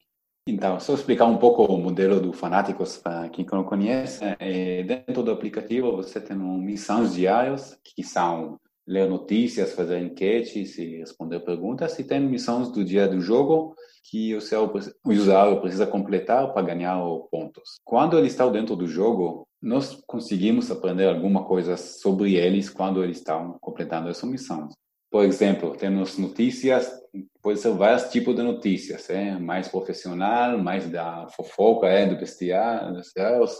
[0.46, 4.20] Então, só explicar um pouco o modelo do Fanáticos para quem não conhece.
[4.38, 10.96] É, dentro do aplicativo, você tem missões diárias, que são ler notícias, fazer enquetes e
[10.98, 11.98] responder perguntas.
[11.98, 13.74] E tem missões do dia do jogo
[14.10, 14.72] que o, seu,
[15.04, 16.98] usuário precisa completar para ganhar
[17.30, 17.78] pontos.
[17.84, 23.18] Quando ele está dentro do jogo, nós conseguimos aprender alguma coisa sobre eles quando eles
[23.18, 24.68] estão completando essa missão.
[25.10, 26.88] Por exemplo, temos notícias,
[27.42, 29.36] pode ser vários tipos de notícias, é?
[29.38, 32.06] mais profissional, mais da fofoca, é?
[32.06, 33.02] do vestiário,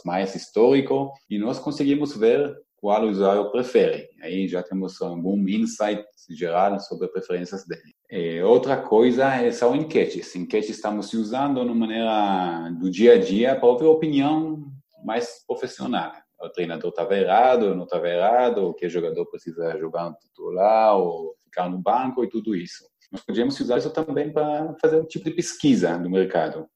[0.05, 4.09] mais histórico, e nós conseguimos ver qual o usuário prefere.
[4.23, 7.95] Aí já temos algum insight geral sobre as preferências dele.
[8.09, 10.35] E outra coisa é, são enquetes.
[10.35, 14.70] Enquetes estamos usando de maneira do dia a dia para ouvir opinião
[15.05, 16.13] mais profissional.
[16.41, 21.35] O treinador estava errado, não estava errado, o que jogador precisa jogar no titular ou
[21.45, 22.85] ficar no banco e tudo isso.
[23.13, 26.67] Nós podíamos usar isso também para fazer um tipo de pesquisa do mercado.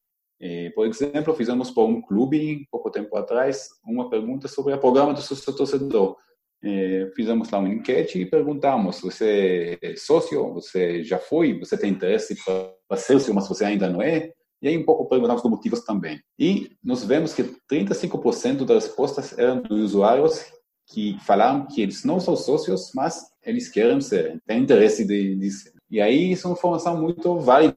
[0.41, 5.15] E, por exemplo, fizemos para um clube, pouco tempo atrás, uma pergunta sobre o programa
[5.15, 6.17] do seu torcedor.
[6.63, 10.53] E, fizemos lá uma enquete e perguntamos: você é sócio?
[10.55, 11.59] Você já foi?
[11.61, 14.33] Você tem interesse para ser mas você ainda não é?
[14.65, 16.23] E aí um pouco perguntamos os motivos também.
[16.39, 20.43] E nós vemos que 35% das respostas eram dos usuários
[20.87, 25.51] que falaram que eles não são sócios, mas eles querem ser, têm interesse de, de
[25.51, 25.75] ser.
[25.91, 27.75] E aí isso é uma informação muito válida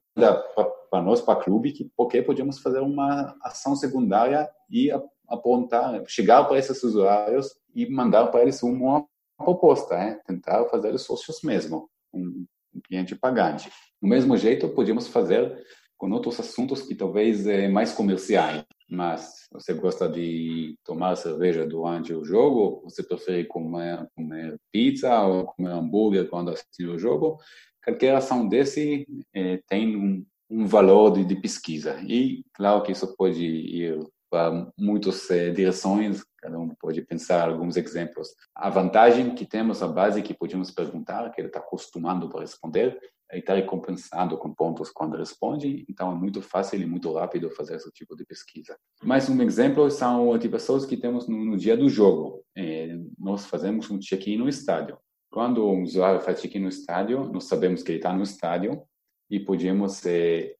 [0.89, 4.89] para nós, para o clube, que, porque podíamos fazer uma ação secundária e
[5.27, 9.05] apontar, chegar para esses usuários e mandar para eles uma
[9.37, 10.21] proposta, né?
[10.25, 12.45] tentar fazer os sócios mesmo, um
[12.87, 13.69] cliente pagante.
[14.01, 15.53] Do mesmo jeito, podíamos fazer
[15.97, 18.63] com outros assuntos que talvez é mais comerciais.
[18.89, 22.81] Mas você gosta de tomar cerveja durante o jogo?
[22.83, 27.37] Você prefere comer, comer pizza ou comer hambúrguer quando assiste o jogo?
[27.83, 31.99] Qualquer ação desse é, tem um, um valor de, de, pesquisa.
[32.01, 37.77] E claro que isso pode ir para muitas é, direções, cada um pode pensar alguns
[37.77, 38.29] exemplos.
[38.53, 42.97] A vantagem que temos, a base que podemos perguntar, que ele está acostumado para responder,
[43.31, 47.91] está recompensado com pontos quando responde, então é muito fácil e muito rápido fazer esse
[47.91, 48.77] tipo de pesquisa.
[49.03, 52.43] Mais um exemplo são pessoas que temos no, no dia do jogo.
[52.55, 54.97] É, nós fazemos um check-in no estádio.
[55.29, 58.81] Quando o usuário faz check-in no estádio, nós sabemos que ele está no estádio
[59.29, 60.55] e podemos é,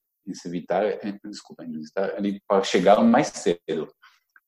[0.46, 1.66] evitar, é, desculpa,
[2.18, 3.88] ali para chegar mais cedo.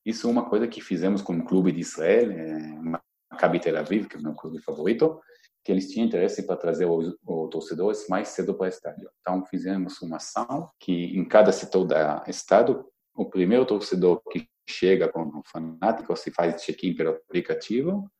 [0.04, 2.98] Isso é uma coisa que fizemos com o clube de Israel, é,
[3.30, 5.20] Maccabi Tel Aviv, que é o meu clube favorito,
[5.64, 7.14] que eles tinham interesse para trazer os,
[7.50, 9.10] torcedores mais cedo para o estádio.
[9.20, 11.94] Então, fizemos uma ação que, em cada setor do
[12.28, 18.10] estado, o primeiro torcedor que chega com o fanático, se faz check-in pelo aplicativo,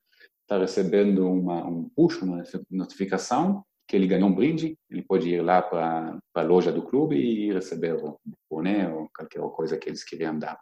[0.41, 5.41] está recebendo uma, um push, uma notificação que ele ganhou um brinde, ele pode ir
[5.41, 8.17] lá para a loja do clube e receber o
[8.49, 10.59] boné ou qualquer coisa que eles queriam dar.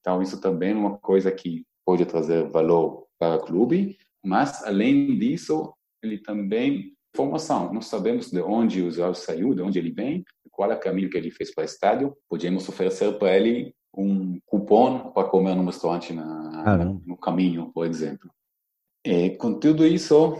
[0.00, 5.16] Então, isso também é uma coisa que pode trazer valor para o clube, mas, além
[5.18, 5.72] disso,
[6.06, 7.72] ele também formação.
[7.72, 11.10] Nós sabemos de onde o usuário saiu, de onde ele vem, qual é o caminho
[11.10, 12.16] que ele fez para o estádio.
[12.28, 18.30] Podemos oferecer para ele um cupom para comer no restaurante na, no caminho, por exemplo.
[19.04, 20.36] E, com tudo isso,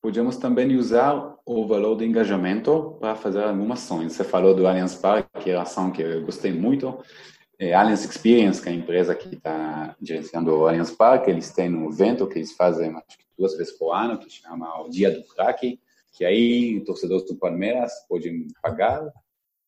[0.00, 4.12] podemos também usar o valor de engajamento para fazer algumas ações.
[4.12, 6.98] Você falou do Allianz Parque, que é a ação que eu gostei muito.
[7.60, 11.74] É, Allianz Experience, que é a empresa que está gerenciando o Allianz Parque, eles têm
[11.74, 15.10] um evento que eles fazem acho que duas vezes por ano, que chama o Dia
[15.10, 15.78] do Crack,
[16.10, 19.12] que aí torcedores do Palmeiras podem pagar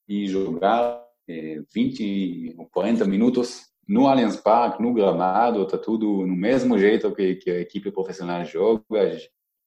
[0.08, 6.34] e jogar é, 20 ou 40 minutos no Allianz Parque, no gramado, tá tudo no
[6.34, 9.18] mesmo jeito que, que a equipe profissional joga,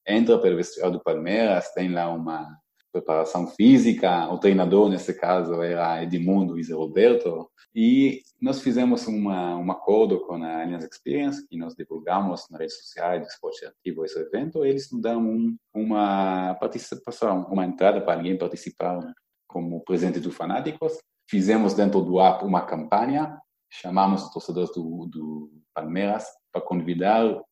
[0.04, 2.58] entra pelo vestiário do Palmeiras, tem lá uma
[2.96, 9.56] preparação física, o treinador nesse caso era Edmundo e Zé Roberto, e nós fizemos uma,
[9.56, 14.04] um acordo com a Allianz Experience, que nós divulgamos nas redes sociais do Esporte Ativo
[14.04, 18.98] esse evento, eles nos dão um, uma participação, uma entrada para alguém participar
[19.46, 20.98] como presente do Fanáticos.
[21.28, 27.42] Fizemos dentro do app uma campanha, chamamos os torcedores do, do Palmeiras para convidar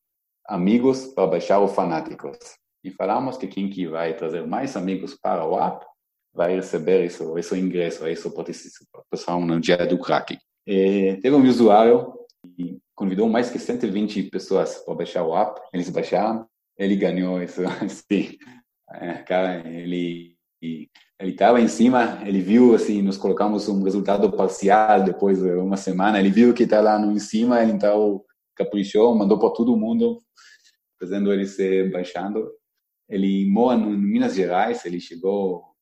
[0.46, 2.38] amigos para baixar o Fanáticos.
[2.84, 5.84] E falamos que quem que vai trazer mais amigos para o app
[6.34, 10.36] vai receber isso, esse ingresso, essa participação no dia do crack.
[10.66, 12.12] E teve um usuário
[12.56, 17.62] que convidou mais que 120 pessoas para baixar o app, eles baixaram, ele ganhou isso,
[17.82, 18.36] assim,
[18.92, 20.34] é, cara, ele
[21.20, 25.76] ele estava em cima, ele viu assim, nós colocamos um resultado parcial depois de uma
[25.76, 28.22] semana, ele viu que está lá no em cima, ele então
[28.56, 30.22] caprichou, mandou para todo mundo,
[30.98, 32.50] fazendo ele ser baixando.
[33.08, 35.74] Ele mora em Minas Gerais, ele chegou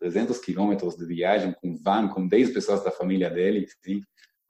[0.00, 3.66] 300 quilômetros de viagem com van, com 10 pessoas da família dele,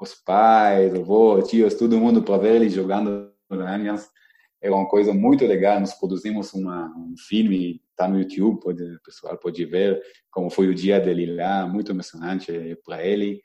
[0.00, 4.08] os pais, avô, tios, todo mundo para ver ele jogando na Allianz.
[4.60, 5.80] É uma coisa muito legal.
[5.80, 10.68] Nós produzimos uma, um filme, está no YouTube, pode, o pessoal pode ver como foi
[10.68, 12.52] o dia dele lá, muito emocionante
[12.84, 13.42] para ele.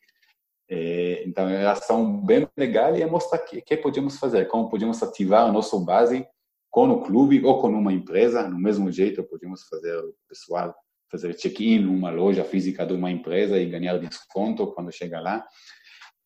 [0.69, 4.69] É, então, é ação bem legal e é mostrar o que, que podemos fazer, como
[4.69, 6.27] podemos ativar a nossa base
[6.69, 10.75] com o clube ou com uma empresa, no mesmo jeito podemos fazer o pessoal
[11.09, 15.45] fazer check-in numa loja física de uma empresa e ganhar desconto quando chega lá.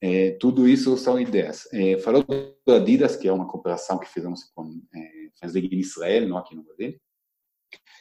[0.01, 1.71] É, tudo isso são ideias.
[1.71, 6.38] É, falou do Adidas, que é uma cooperação que fizemos com é, em Israel, não
[6.38, 6.99] aqui no Brasil.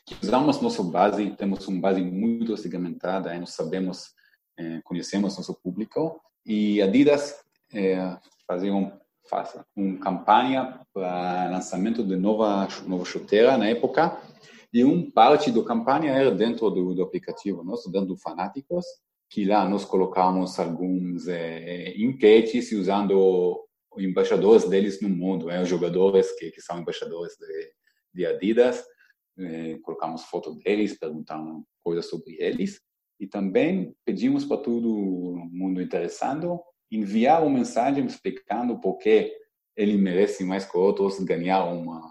[0.07, 4.15] Que usamos nossa base, temos uma base muito segmentada, nós sabemos,
[4.59, 6.19] é, conhecemos nosso público.
[6.47, 7.37] E Adidas
[7.75, 8.91] é, fazia um,
[9.31, 14.21] faz uma campanha para lançamento de nova, nova chuteira na época,
[14.73, 18.85] e um parte da campanha era dentro do, do aplicativo nosso, dentro do Fanáticos,
[19.29, 23.65] que lá nós colocamos alguns é, enquetes usando
[23.97, 27.73] embaixadores deles no mundo, é, os jogadores que, que são embaixadores de,
[28.13, 28.85] de Adidas,
[29.39, 32.81] é, colocamos foto deles, perguntamos coisas sobre eles,
[33.19, 36.61] e também pedimos para todo mundo interessado
[36.91, 39.33] enviar uma mensagem explicando por que
[39.77, 42.11] ele merece mais que outros ganhar uma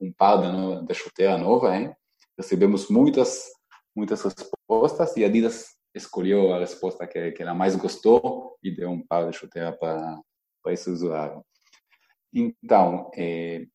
[0.00, 1.94] um par da, da chuteira nova, hein?
[2.38, 3.44] Recebemos muitas,
[3.94, 8.90] muitas respostas e a Adidas escolheu a resposta que, que ela mais gostou e deu
[8.90, 10.20] um par de chuteira para,
[10.68, 11.44] esse usuário.
[12.32, 13.66] Então, é,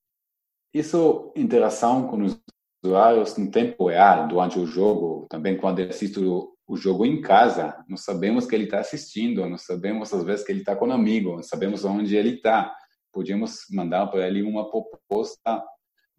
[0.74, 2.40] isso, interação com os
[2.84, 6.20] usuários no tempo real, durante o jogo, também quando ele assiste
[6.68, 10.52] o, jogo em casa, nós sabemos que ele está assistindo, nós sabemos às vezes que
[10.52, 12.76] ele está com um amigo, nós sabemos onde ele está.
[13.12, 15.64] Podíamos mandar para ele uma proposta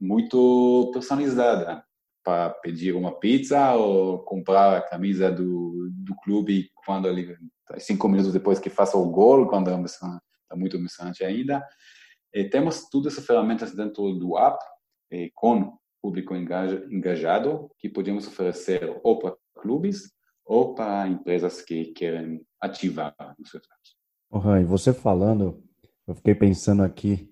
[0.01, 1.85] muito personalizada
[2.25, 7.37] para pedir uma pizza ou comprar a camisa do, do clube quando ele
[7.79, 10.21] cinco minutos depois que faça o gol quando está
[10.57, 11.65] muito emocionante ainda
[12.35, 14.59] e temos todas essas ferramentas dentro do app
[15.35, 20.13] com público engajado que podemos oferecer ou para clubes
[20.47, 23.77] ou para empresas que querem ativar no seu trabalho.
[24.31, 25.63] Oh, e você falando,
[26.07, 27.29] eu fiquei pensando aqui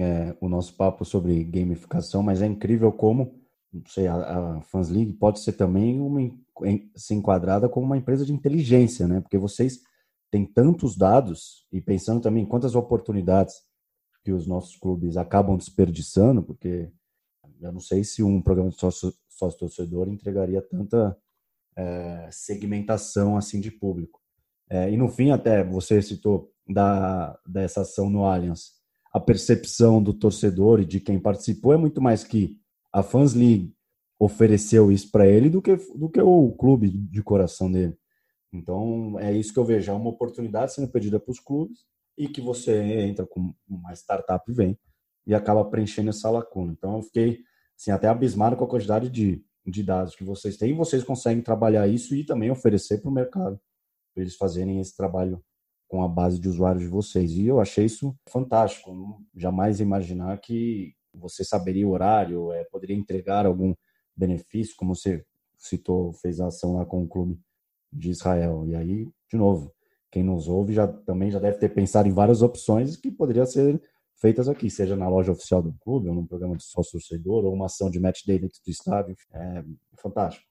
[0.00, 3.40] é, o nosso papo sobre gamificação, mas é incrível como,
[3.72, 6.20] não sei, a, a Fans League pode ser também uma
[6.94, 9.20] se enquadrada como uma empresa de inteligência, né?
[9.20, 9.80] Porque vocês
[10.30, 13.54] têm tantos dados e pensando também em quantas oportunidades
[14.22, 16.92] que os nossos clubes acabam desperdiçando, porque
[17.60, 21.16] eu não sei se um programa de sócio, sócio torcedor entregaria tanta
[21.80, 24.20] é, segmentação assim de público.
[24.68, 28.72] É, e no fim, até você citou da, dessa ação no Allianz,
[29.12, 32.58] a percepção do torcedor e de quem participou é muito mais que
[32.92, 33.74] a Fans League
[34.18, 37.96] ofereceu isso para ele do que, do que o clube de coração dele.
[38.52, 41.80] Então, é isso que eu vejo, é uma oportunidade sendo pedida para os clubes
[42.16, 44.78] e que você entra com uma startup e vem
[45.26, 46.72] e acaba preenchendo essa lacuna.
[46.72, 47.40] Então, eu fiquei
[47.76, 51.86] assim, até abismado com a quantidade de, de dados que vocês têm vocês conseguem trabalhar
[51.88, 53.60] isso e também oferecer para o mercado,
[54.14, 55.42] para eles fazerem esse trabalho
[55.88, 57.32] com a base de usuários de vocês.
[57.32, 58.94] E eu achei isso fantástico.
[58.94, 63.74] Não, jamais imaginar que você saberia o horário, é, poderia entregar algum
[64.16, 65.24] benefício, como você
[65.58, 67.40] citou, fez a ação lá com o clube
[67.92, 68.64] de Israel.
[68.66, 69.74] E aí, de novo,
[70.10, 73.82] quem nos ouve já também já deve ter pensado em várias opções que poderiam ser
[74.20, 77.54] feitas aqui, seja na loja oficial do clube, ou num programa de sócio torcedor, ou
[77.54, 79.16] uma ação de match day dentro do estádio.
[79.32, 79.64] É
[79.96, 80.44] fantástico.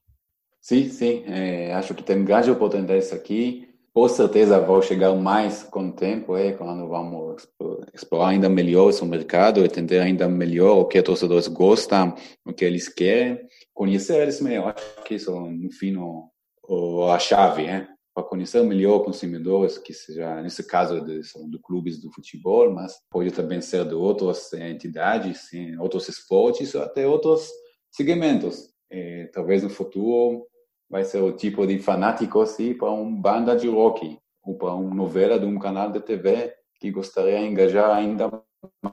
[0.60, 1.24] Sim, sim.
[1.26, 3.70] É, acho que tem grande oportunidade aqui.
[3.94, 7.48] Com certeza vão chegar mais com o tempo, é, quando vamos
[7.94, 12.16] explorar ainda melhor esse mercado, entender ainda melhor o que os torcedores gostam,
[12.46, 13.40] o que eles querem,
[13.74, 14.76] conhecer eles melhor.
[14.76, 20.42] Acho que isso, no fim, o, a chave, é para conhecer melhor consumidores, que seja,
[20.42, 25.50] nesse caso, de, de clubes do futebol, mas pode também ser de outras entidades,
[25.80, 27.50] outros esportes, até outros
[27.92, 28.70] segmentos.
[28.92, 30.48] É, talvez no futuro
[30.90, 34.94] vai ser o tipo de fanático assim, para uma banda de rock, ou para uma
[34.94, 38.30] novela de um canal de TV que gostaria de engajar ainda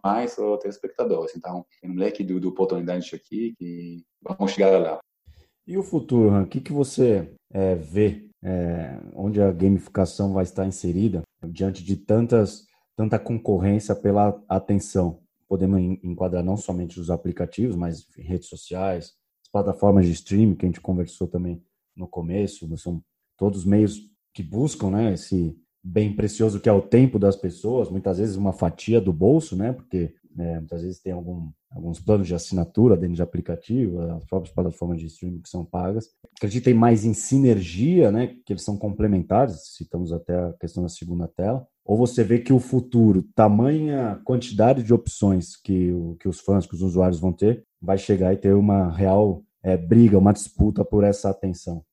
[0.04, 1.34] mais os telespectadores.
[1.36, 4.98] Então, tem um leque de, de oportunidades aqui que vamos chegar lá.
[5.66, 10.64] E o futuro, o que, que você é, vê é, onde a gamificação vai estar
[10.64, 15.18] inserida diante de tantas, tanta concorrência pela atenção?
[15.48, 20.68] Podemos enquadrar não somente os aplicativos, mas redes sociais, as plataformas de streaming que a
[20.68, 21.60] gente conversou também
[21.96, 23.02] no começo, são
[23.36, 24.00] todos meios
[24.32, 28.52] que buscam né, esse bem precioso que é o tempo das pessoas, muitas vezes uma
[28.52, 33.16] fatia do bolso, né, porque né, muitas vezes tem algum, alguns planos de assinatura dentro
[33.16, 36.08] de aplicativo, as próprias plataformas de streaming que são pagas.
[36.36, 41.28] Acreditem mais em sinergia, né, que eles são complementares, citamos até a questão da segunda
[41.28, 46.40] tela, ou você vê que o futuro, tamanha quantidade de opções que, o, que os
[46.40, 50.32] fãs, que os usuários vão ter, vai chegar e ter uma real é, briga, uma
[50.32, 51.84] disputa por essa atenção?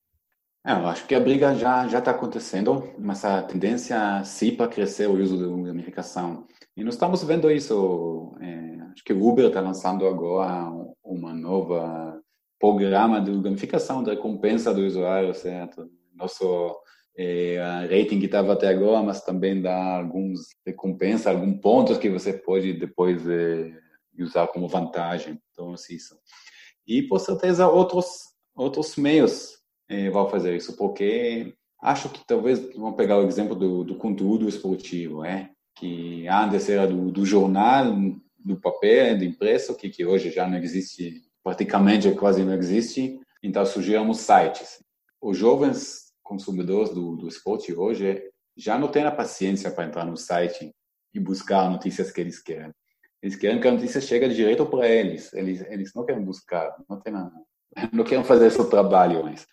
[0.65, 4.69] É, eu acho que a briga já já está acontecendo, mas a tendência sim para
[4.69, 6.45] crescer o uso da gamificação.
[6.75, 8.34] E nós estamos vendo isso.
[8.39, 10.71] É, acho que o Uber está lançando agora
[11.03, 12.21] uma nova
[12.59, 15.89] programa de gamificação, de recompensa do usuário, certo?
[16.15, 16.77] Nosso
[17.17, 17.57] é,
[17.89, 22.73] rating que estava até agora, mas também dá alguns recompensa, alguns pontos que você pode
[22.73, 23.71] depois é,
[24.17, 25.37] usar como vantagem.
[25.51, 26.15] Então, assim, isso
[26.85, 28.07] e, por certeza, outros,
[28.55, 29.57] outros meios
[29.89, 34.47] eh, vão fazer isso, porque acho que talvez, vamos pegar o exemplo do, do conteúdo
[34.47, 35.49] esportivo, é?
[35.75, 37.85] que antes era do, do jornal,
[38.43, 43.65] do papel, do impresso, que, que hoje já não existe, praticamente quase não existe, então
[43.65, 44.83] surgiram os sites.
[45.21, 48.21] Os jovens consumidores do, do esporte hoje
[48.55, 50.71] já não têm a paciência para entrar no site
[51.13, 52.71] e buscar notícias que eles querem.
[53.21, 55.31] Eles querem que a notícia chegue direto para eles.
[55.33, 57.31] Eles, eles não querem buscar, não tem nada.
[57.91, 59.47] Não querem fazer esse trabalho mais.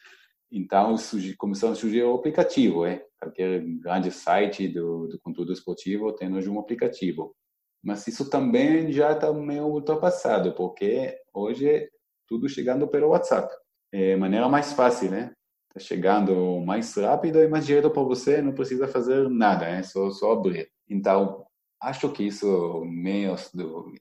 [0.53, 0.95] Então,
[1.39, 3.03] começou a surgir o aplicativo, é?
[3.19, 7.35] Qualquer grande site do, do conteúdo esportivo tem hoje um aplicativo.
[7.83, 11.89] Mas isso também já está meio ultrapassado, porque hoje é
[12.27, 13.53] tudo chegando pelo WhatsApp.
[13.93, 15.33] É maneira mais fácil, né?
[15.69, 20.11] Está chegando mais rápido e mais direto para você, não precisa fazer nada, é só,
[20.11, 20.69] só abrir.
[20.89, 21.47] Então,
[21.81, 23.93] acho que isso, meios do,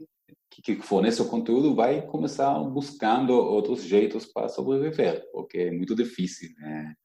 [0.49, 6.49] que, fornece o conteúdo, vai começar buscando outros jeitos para sobreviver, porque é muito difícil,
[6.57, 6.95] né?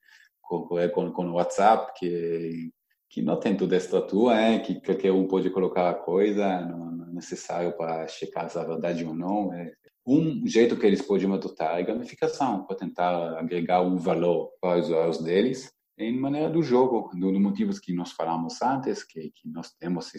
[0.43, 2.71] Concorrer com, com o WhatsApp, que,
[3.09, 7.05] que não tem toda a estrutura, é, que qualquer um pode colocar a coisa, não
[7.05, 9.53] é necessário para checar se é verdade ou não.
[9.53, 9.73] É.
[10.07, 14.87] Um jeito que eles podem adotar é gamificação, para tentar agregar um valor para os
[14.87, 19.49] usuários deles, em maneira do jogo, dos do motivos que nós falamos antes, que, que
[19.49, 20.11] nós temos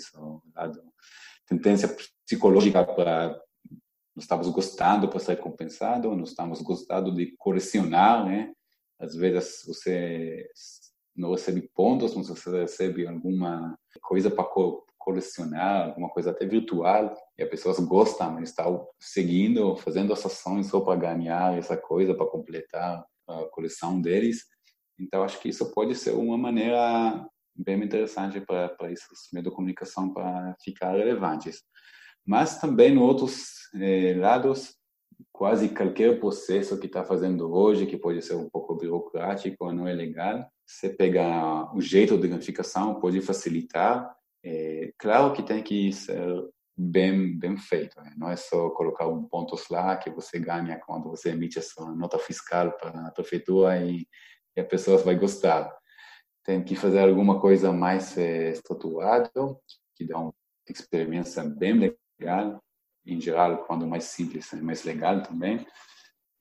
[0.55, 0.81] lado
[1.45, 3.39] tendência psicológica para
[4.15, 8.53] nós estamos gostando para ser compensado, nós estamos gostando de colecionar, né?
[8.97, 10.47] Às vezes você
[11.15, 17.15] não recebe pontos, mas você recebe alguma coisa para co colecionar, alguma coisa até virtual,
[17.37, 22.25] e as pessoas gostam, estão seguindo, fazendo as ações só para ganhar essa coisa, para
[22.25, 24.45] completar a coleção deles.
[24.99, 27.23] Então, acho que isso pode ser uma maneira
[27.55, 31.61] bem interessante para esses meios de comunicação para ficar relevantes.
[32.25, 34.75] Mas também, outros eh, lados,
[35.31, 39.93] quase qualquer processo que está fazendo hoje, que pode ser um pouco burocrático, não é
[39.93, 44.15] legal, você pega o jeito de gamificação, pode facilitar.
[44.43, 46.25] É, claro que tem que ser
[46.77, 47.99] bem bem feito.
[48.01, 48.13] Né?
[48.17, 51.95] Não é só colocar um ponto lá que você ganha quando você emite a sua
[51.95, 54.07] nota fiscal para a prefeitura e
[54.55, 55.75] e a pessoa vai gostar.
[56.43, 59.31] Tem que fazer alguma coisa mais é, estruturada,
[59.95, 60.33] que dá uma
[60.67, 62.63] experiência bem legal.
[63.05, 65.65] Em geral, quando mais simples, é mais legal também.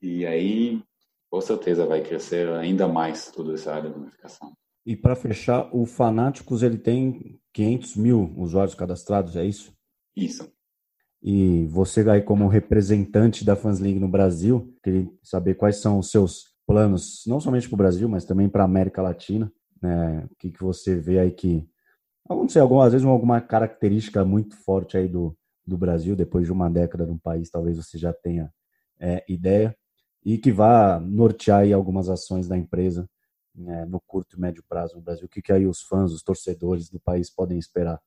[0.00, 0.82] E aí,
[1.30, 4.52] com certeza, vai crescer ainda mais toda essa área de gamificação.
[4.86, 9.72] E para fechar, o Fanáticos ele tem 500 mil usuários cadastrados, é isso?
[10.14, 10.52] Isso.
[11.22, 16.10] E você aí como representante da Fans League no Brasil, queria saber quais são os
[16.10, 19.50] seus planos, não somente para o Brasil, mas também para a América Latina,
[19.80, 20.26] né?
[20.30, 21.66] O que, que você vê aí que,
[22.28, 25.34] não sei, algumas vezes alguma característica muito forte aí do,
[25.66, 28.52] do Brasil, depois de uma década no país, talvez você já tenha
[29.00, 29.76] é, ideia,
[30.24, 33.08] e que vá nortear algumas ações da empresa
[33.54, 35.26] né, no curto e médio prazo no Brasil.
[35.26, 38.00] O que, que aí os fãs, os torcedores do país podem esperar?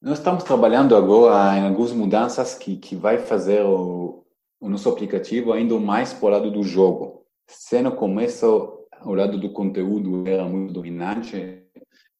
[0.00, 4.24] Nós estamos trabalhando agora em algumas mudanças que, que vai fazer o,
[4.58, 7.24] o nosso aplicativo ainda mais para o lado do jogo.
[7.46, 11.64] Se no começo o lado do conteúdo era muito dominante,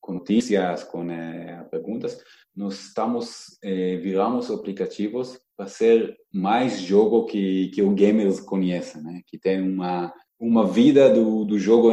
[0.00, 2.18] com notícias, com é, perguntas,
[2.56, 9.22] nós estamos eh, viramos aplicativos para ser mais jogo que que o gamers conhece, né?
[9.26, 11.92] Que tem uma uma vida do, do jogo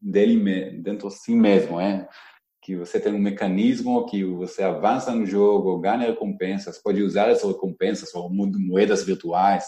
[0.00, 2.08] dele dentro de si mesmo, é
[2.62, 7.48] que você tem um mecanismo que você avança no jogo, ganha recompensas, pode usar essas
[7.48, 9.66] recompensas ou moedas virtuais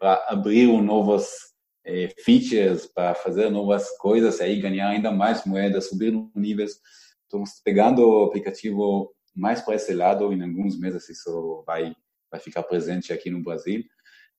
[0.00, 1.53] para abrir novos
[1.84, 6.80] eh, features, para fazer novas coisas, aí ganhar ainda mais moedas, subir no níveis.
[7.22, 11.94] Estamos pegando o aplicativo mais para esse lado, em alguns meses isso vai
[12.30, 13.84] vai ficar presente aqui no Brasil,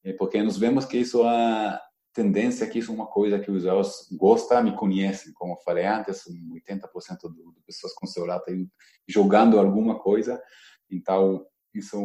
[0.04, 1.80] eh, porque nós vemos que isso é
[2.16, 5.34] tendência que isso é uma coisa que os usuários gostam e conhecem.
[5.34, 8.66] Como eu falei antes, 80% de pessoas com celular estão
[9.06, 10.41] jogando alguma coisa.
[10.89, 11.98] Então, isso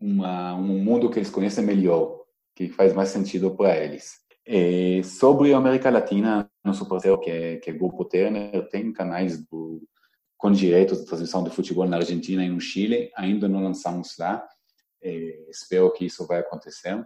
[0.00, 2.20] é uma, um mundo que eles conhecem melhor,
[2.54, 4.14] que faz mais sentido para eles.
[4.46, 9.44] E sobre a América Latina, nosso parceiro, que é, que é Grupo Turner, tem canais
[9.46, 9.82] do,
[10.36, 13.10] com direitos de transmissão de futebol na Argentina e no Chile.
[13.16, 14.44] Ainda não lançamos lá.
[15.48, 17.04] espero que isso vai acontecer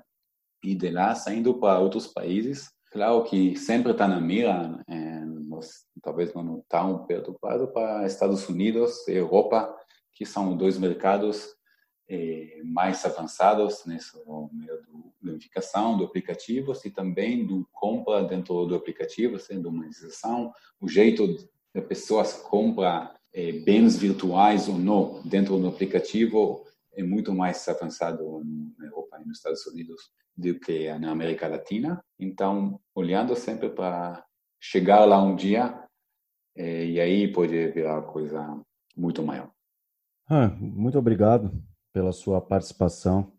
[0.65, 2.71] e de lá saindo para outros países.
[2.91, 9.07] Claro que sempre está na mira, é, nós, talvez não tão preocupado para Estados Unidos
[9.07, 9.75] e Europa,
[10.13, 11.56] que são dois mercados
[12.09, 14.17] é, mais avançados nesse
[14.53, 20.53] meio do gamificação do aplicativo e também do compra dentro do aplicativo, sendo uma monetização,
[20.81, 27.35] o jeito de pessoas comprar é, bens virtuais ou não dentro do aplicativo é muito
[27.35, 28.43] mais avançado
[28.79, 32.03] na Europa e nos Estados Unidos do que na América Latina.
[32.19, 34.25] Então, olhando sempre para
[34.59, 35.85] chegar lá um dia
[36.57, 38.59] é, e aí pode virar coisa
[38.97, 39.51] muito maior.
[40.29, 41.53] Ah, muito obrigado
[41.97, 43.33] pela sua participação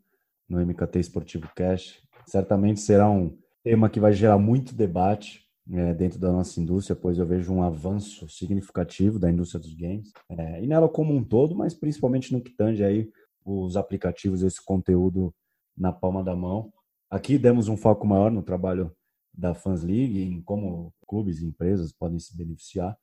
[0.49, 2.01] no MKT Esportivo Cash.
[2.25, 7.19] Certamente será um tema que vai gerar muito debate é, dentro da nossa indústria, pois
[7.19, 11.55] eu vejo um avanço significativo da indústria dos games, é, e nela como um todo,
[11.55, 13.11] mas principalmente no que tange aí
[13.45, 15.31] os aplicativos, esse conteúdo
[15.77, 16.73] na palma da mão.
[17.11, 18.91] Aqui demos um foco maior no trabalho
[19.31, 22.97] da Fans League, em como clubes e empresas podem se beneficiar,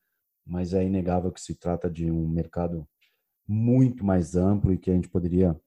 [0.45, 2.85] mas é inegável que se trata de um mercado
[3.47, 5.59] muito mais amplo e que a gente poderia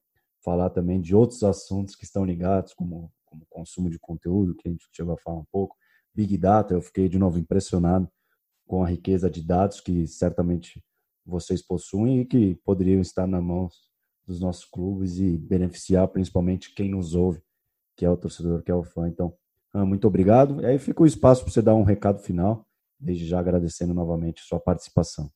[0.44, 4.70] falar também de outros assuntos que estão ligados, como, como consumo de conteúdo, que a
[4.70, 5.76] gente chegou a falar um pouco,
[6.14, 8.08] Big Data, eu fiquei de novo impressionado
[8.66, 10.82] com a riqueza de dados que certamente
[11.24, 13.68] vocês possuem e que poderiam estar na mão
[14.26, 17.40] dos nossos clubes e beneficiar principalmente quem nos ouve,
[17.96, 19.08] que é o torcedor, que é o fã.
[19.08, 19.34] Então,
[19.74, 20.60] muito obrigado.
[20.60, 22.66] E aí fica o espaço para você dar um recado final,
[22.98, 25.30] desde já agradecendo novamente sua participação.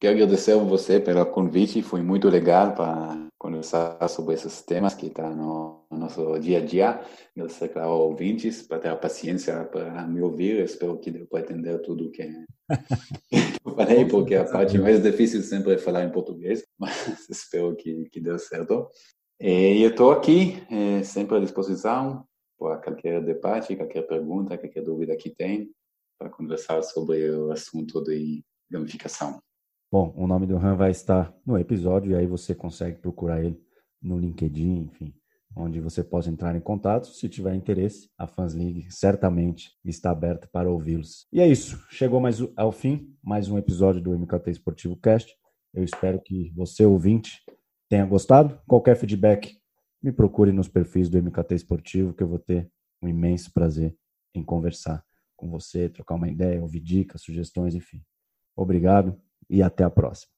[0.00, 5.06] Quero agradecer a você pelo convite, foi muito legal para conversar sobre esses temas que
[5.06, 7.00] estão tá no, no, nosso dia a dia.
[7.34, 10.62] Agradecer, claro, aos ouvintes por ter a paciência para me ouvir.
[10.62, 12.22] Espero que deu para entender tudo que
[13.66, 18.08] eu falei, porque a parte mais difícil sempre é falar em português, mas espero que,
[18.08, 18.88] que deu certo.
[19.40, 22.24] E eu estou aqui, é, sempre à disposição
[22.56, 25.72] para qualquer debate, qualquer pergunta, qualquer dúvida que tem,
[26.16, 29.40] para conversar sobre o assunto de gamificação.
[29.90, 33.58] Bom, o nome do Han vai estar no episódio e aí você consegue procurar ele
[34.02, 35.14] no LinkedIn, enfim,
[35.56, 37.06] onde você possa entrar em contato.
[37.06, 41.26] Se tiver interesse, a Fans League certamente está aberta para ouvi-los.
[41.32, 41.82] E é isso.
[41.88, 45.34] Chegou mais ao fim, mais um episódio do MKT Esportivo Cast.
[45.72, 47.42] Eu espero que você, ouvinte,
[47.88, 48.60] tenha gostado.
[48.66, 49.56] Qualquer feedback,
[50.02, 52.70] me procure nos perfis do MKT Esportivo, que eu vou ter
[53.02, 53.96] um imenso prazer
[54.34, 55.02] em conversar
[55.34, 58.02] com você, trocar uma ideia, ouvir dicas, sugestões, enfim.
[58.54, 59.18] Obrigado
[59.48, 60.37] e até a próxima.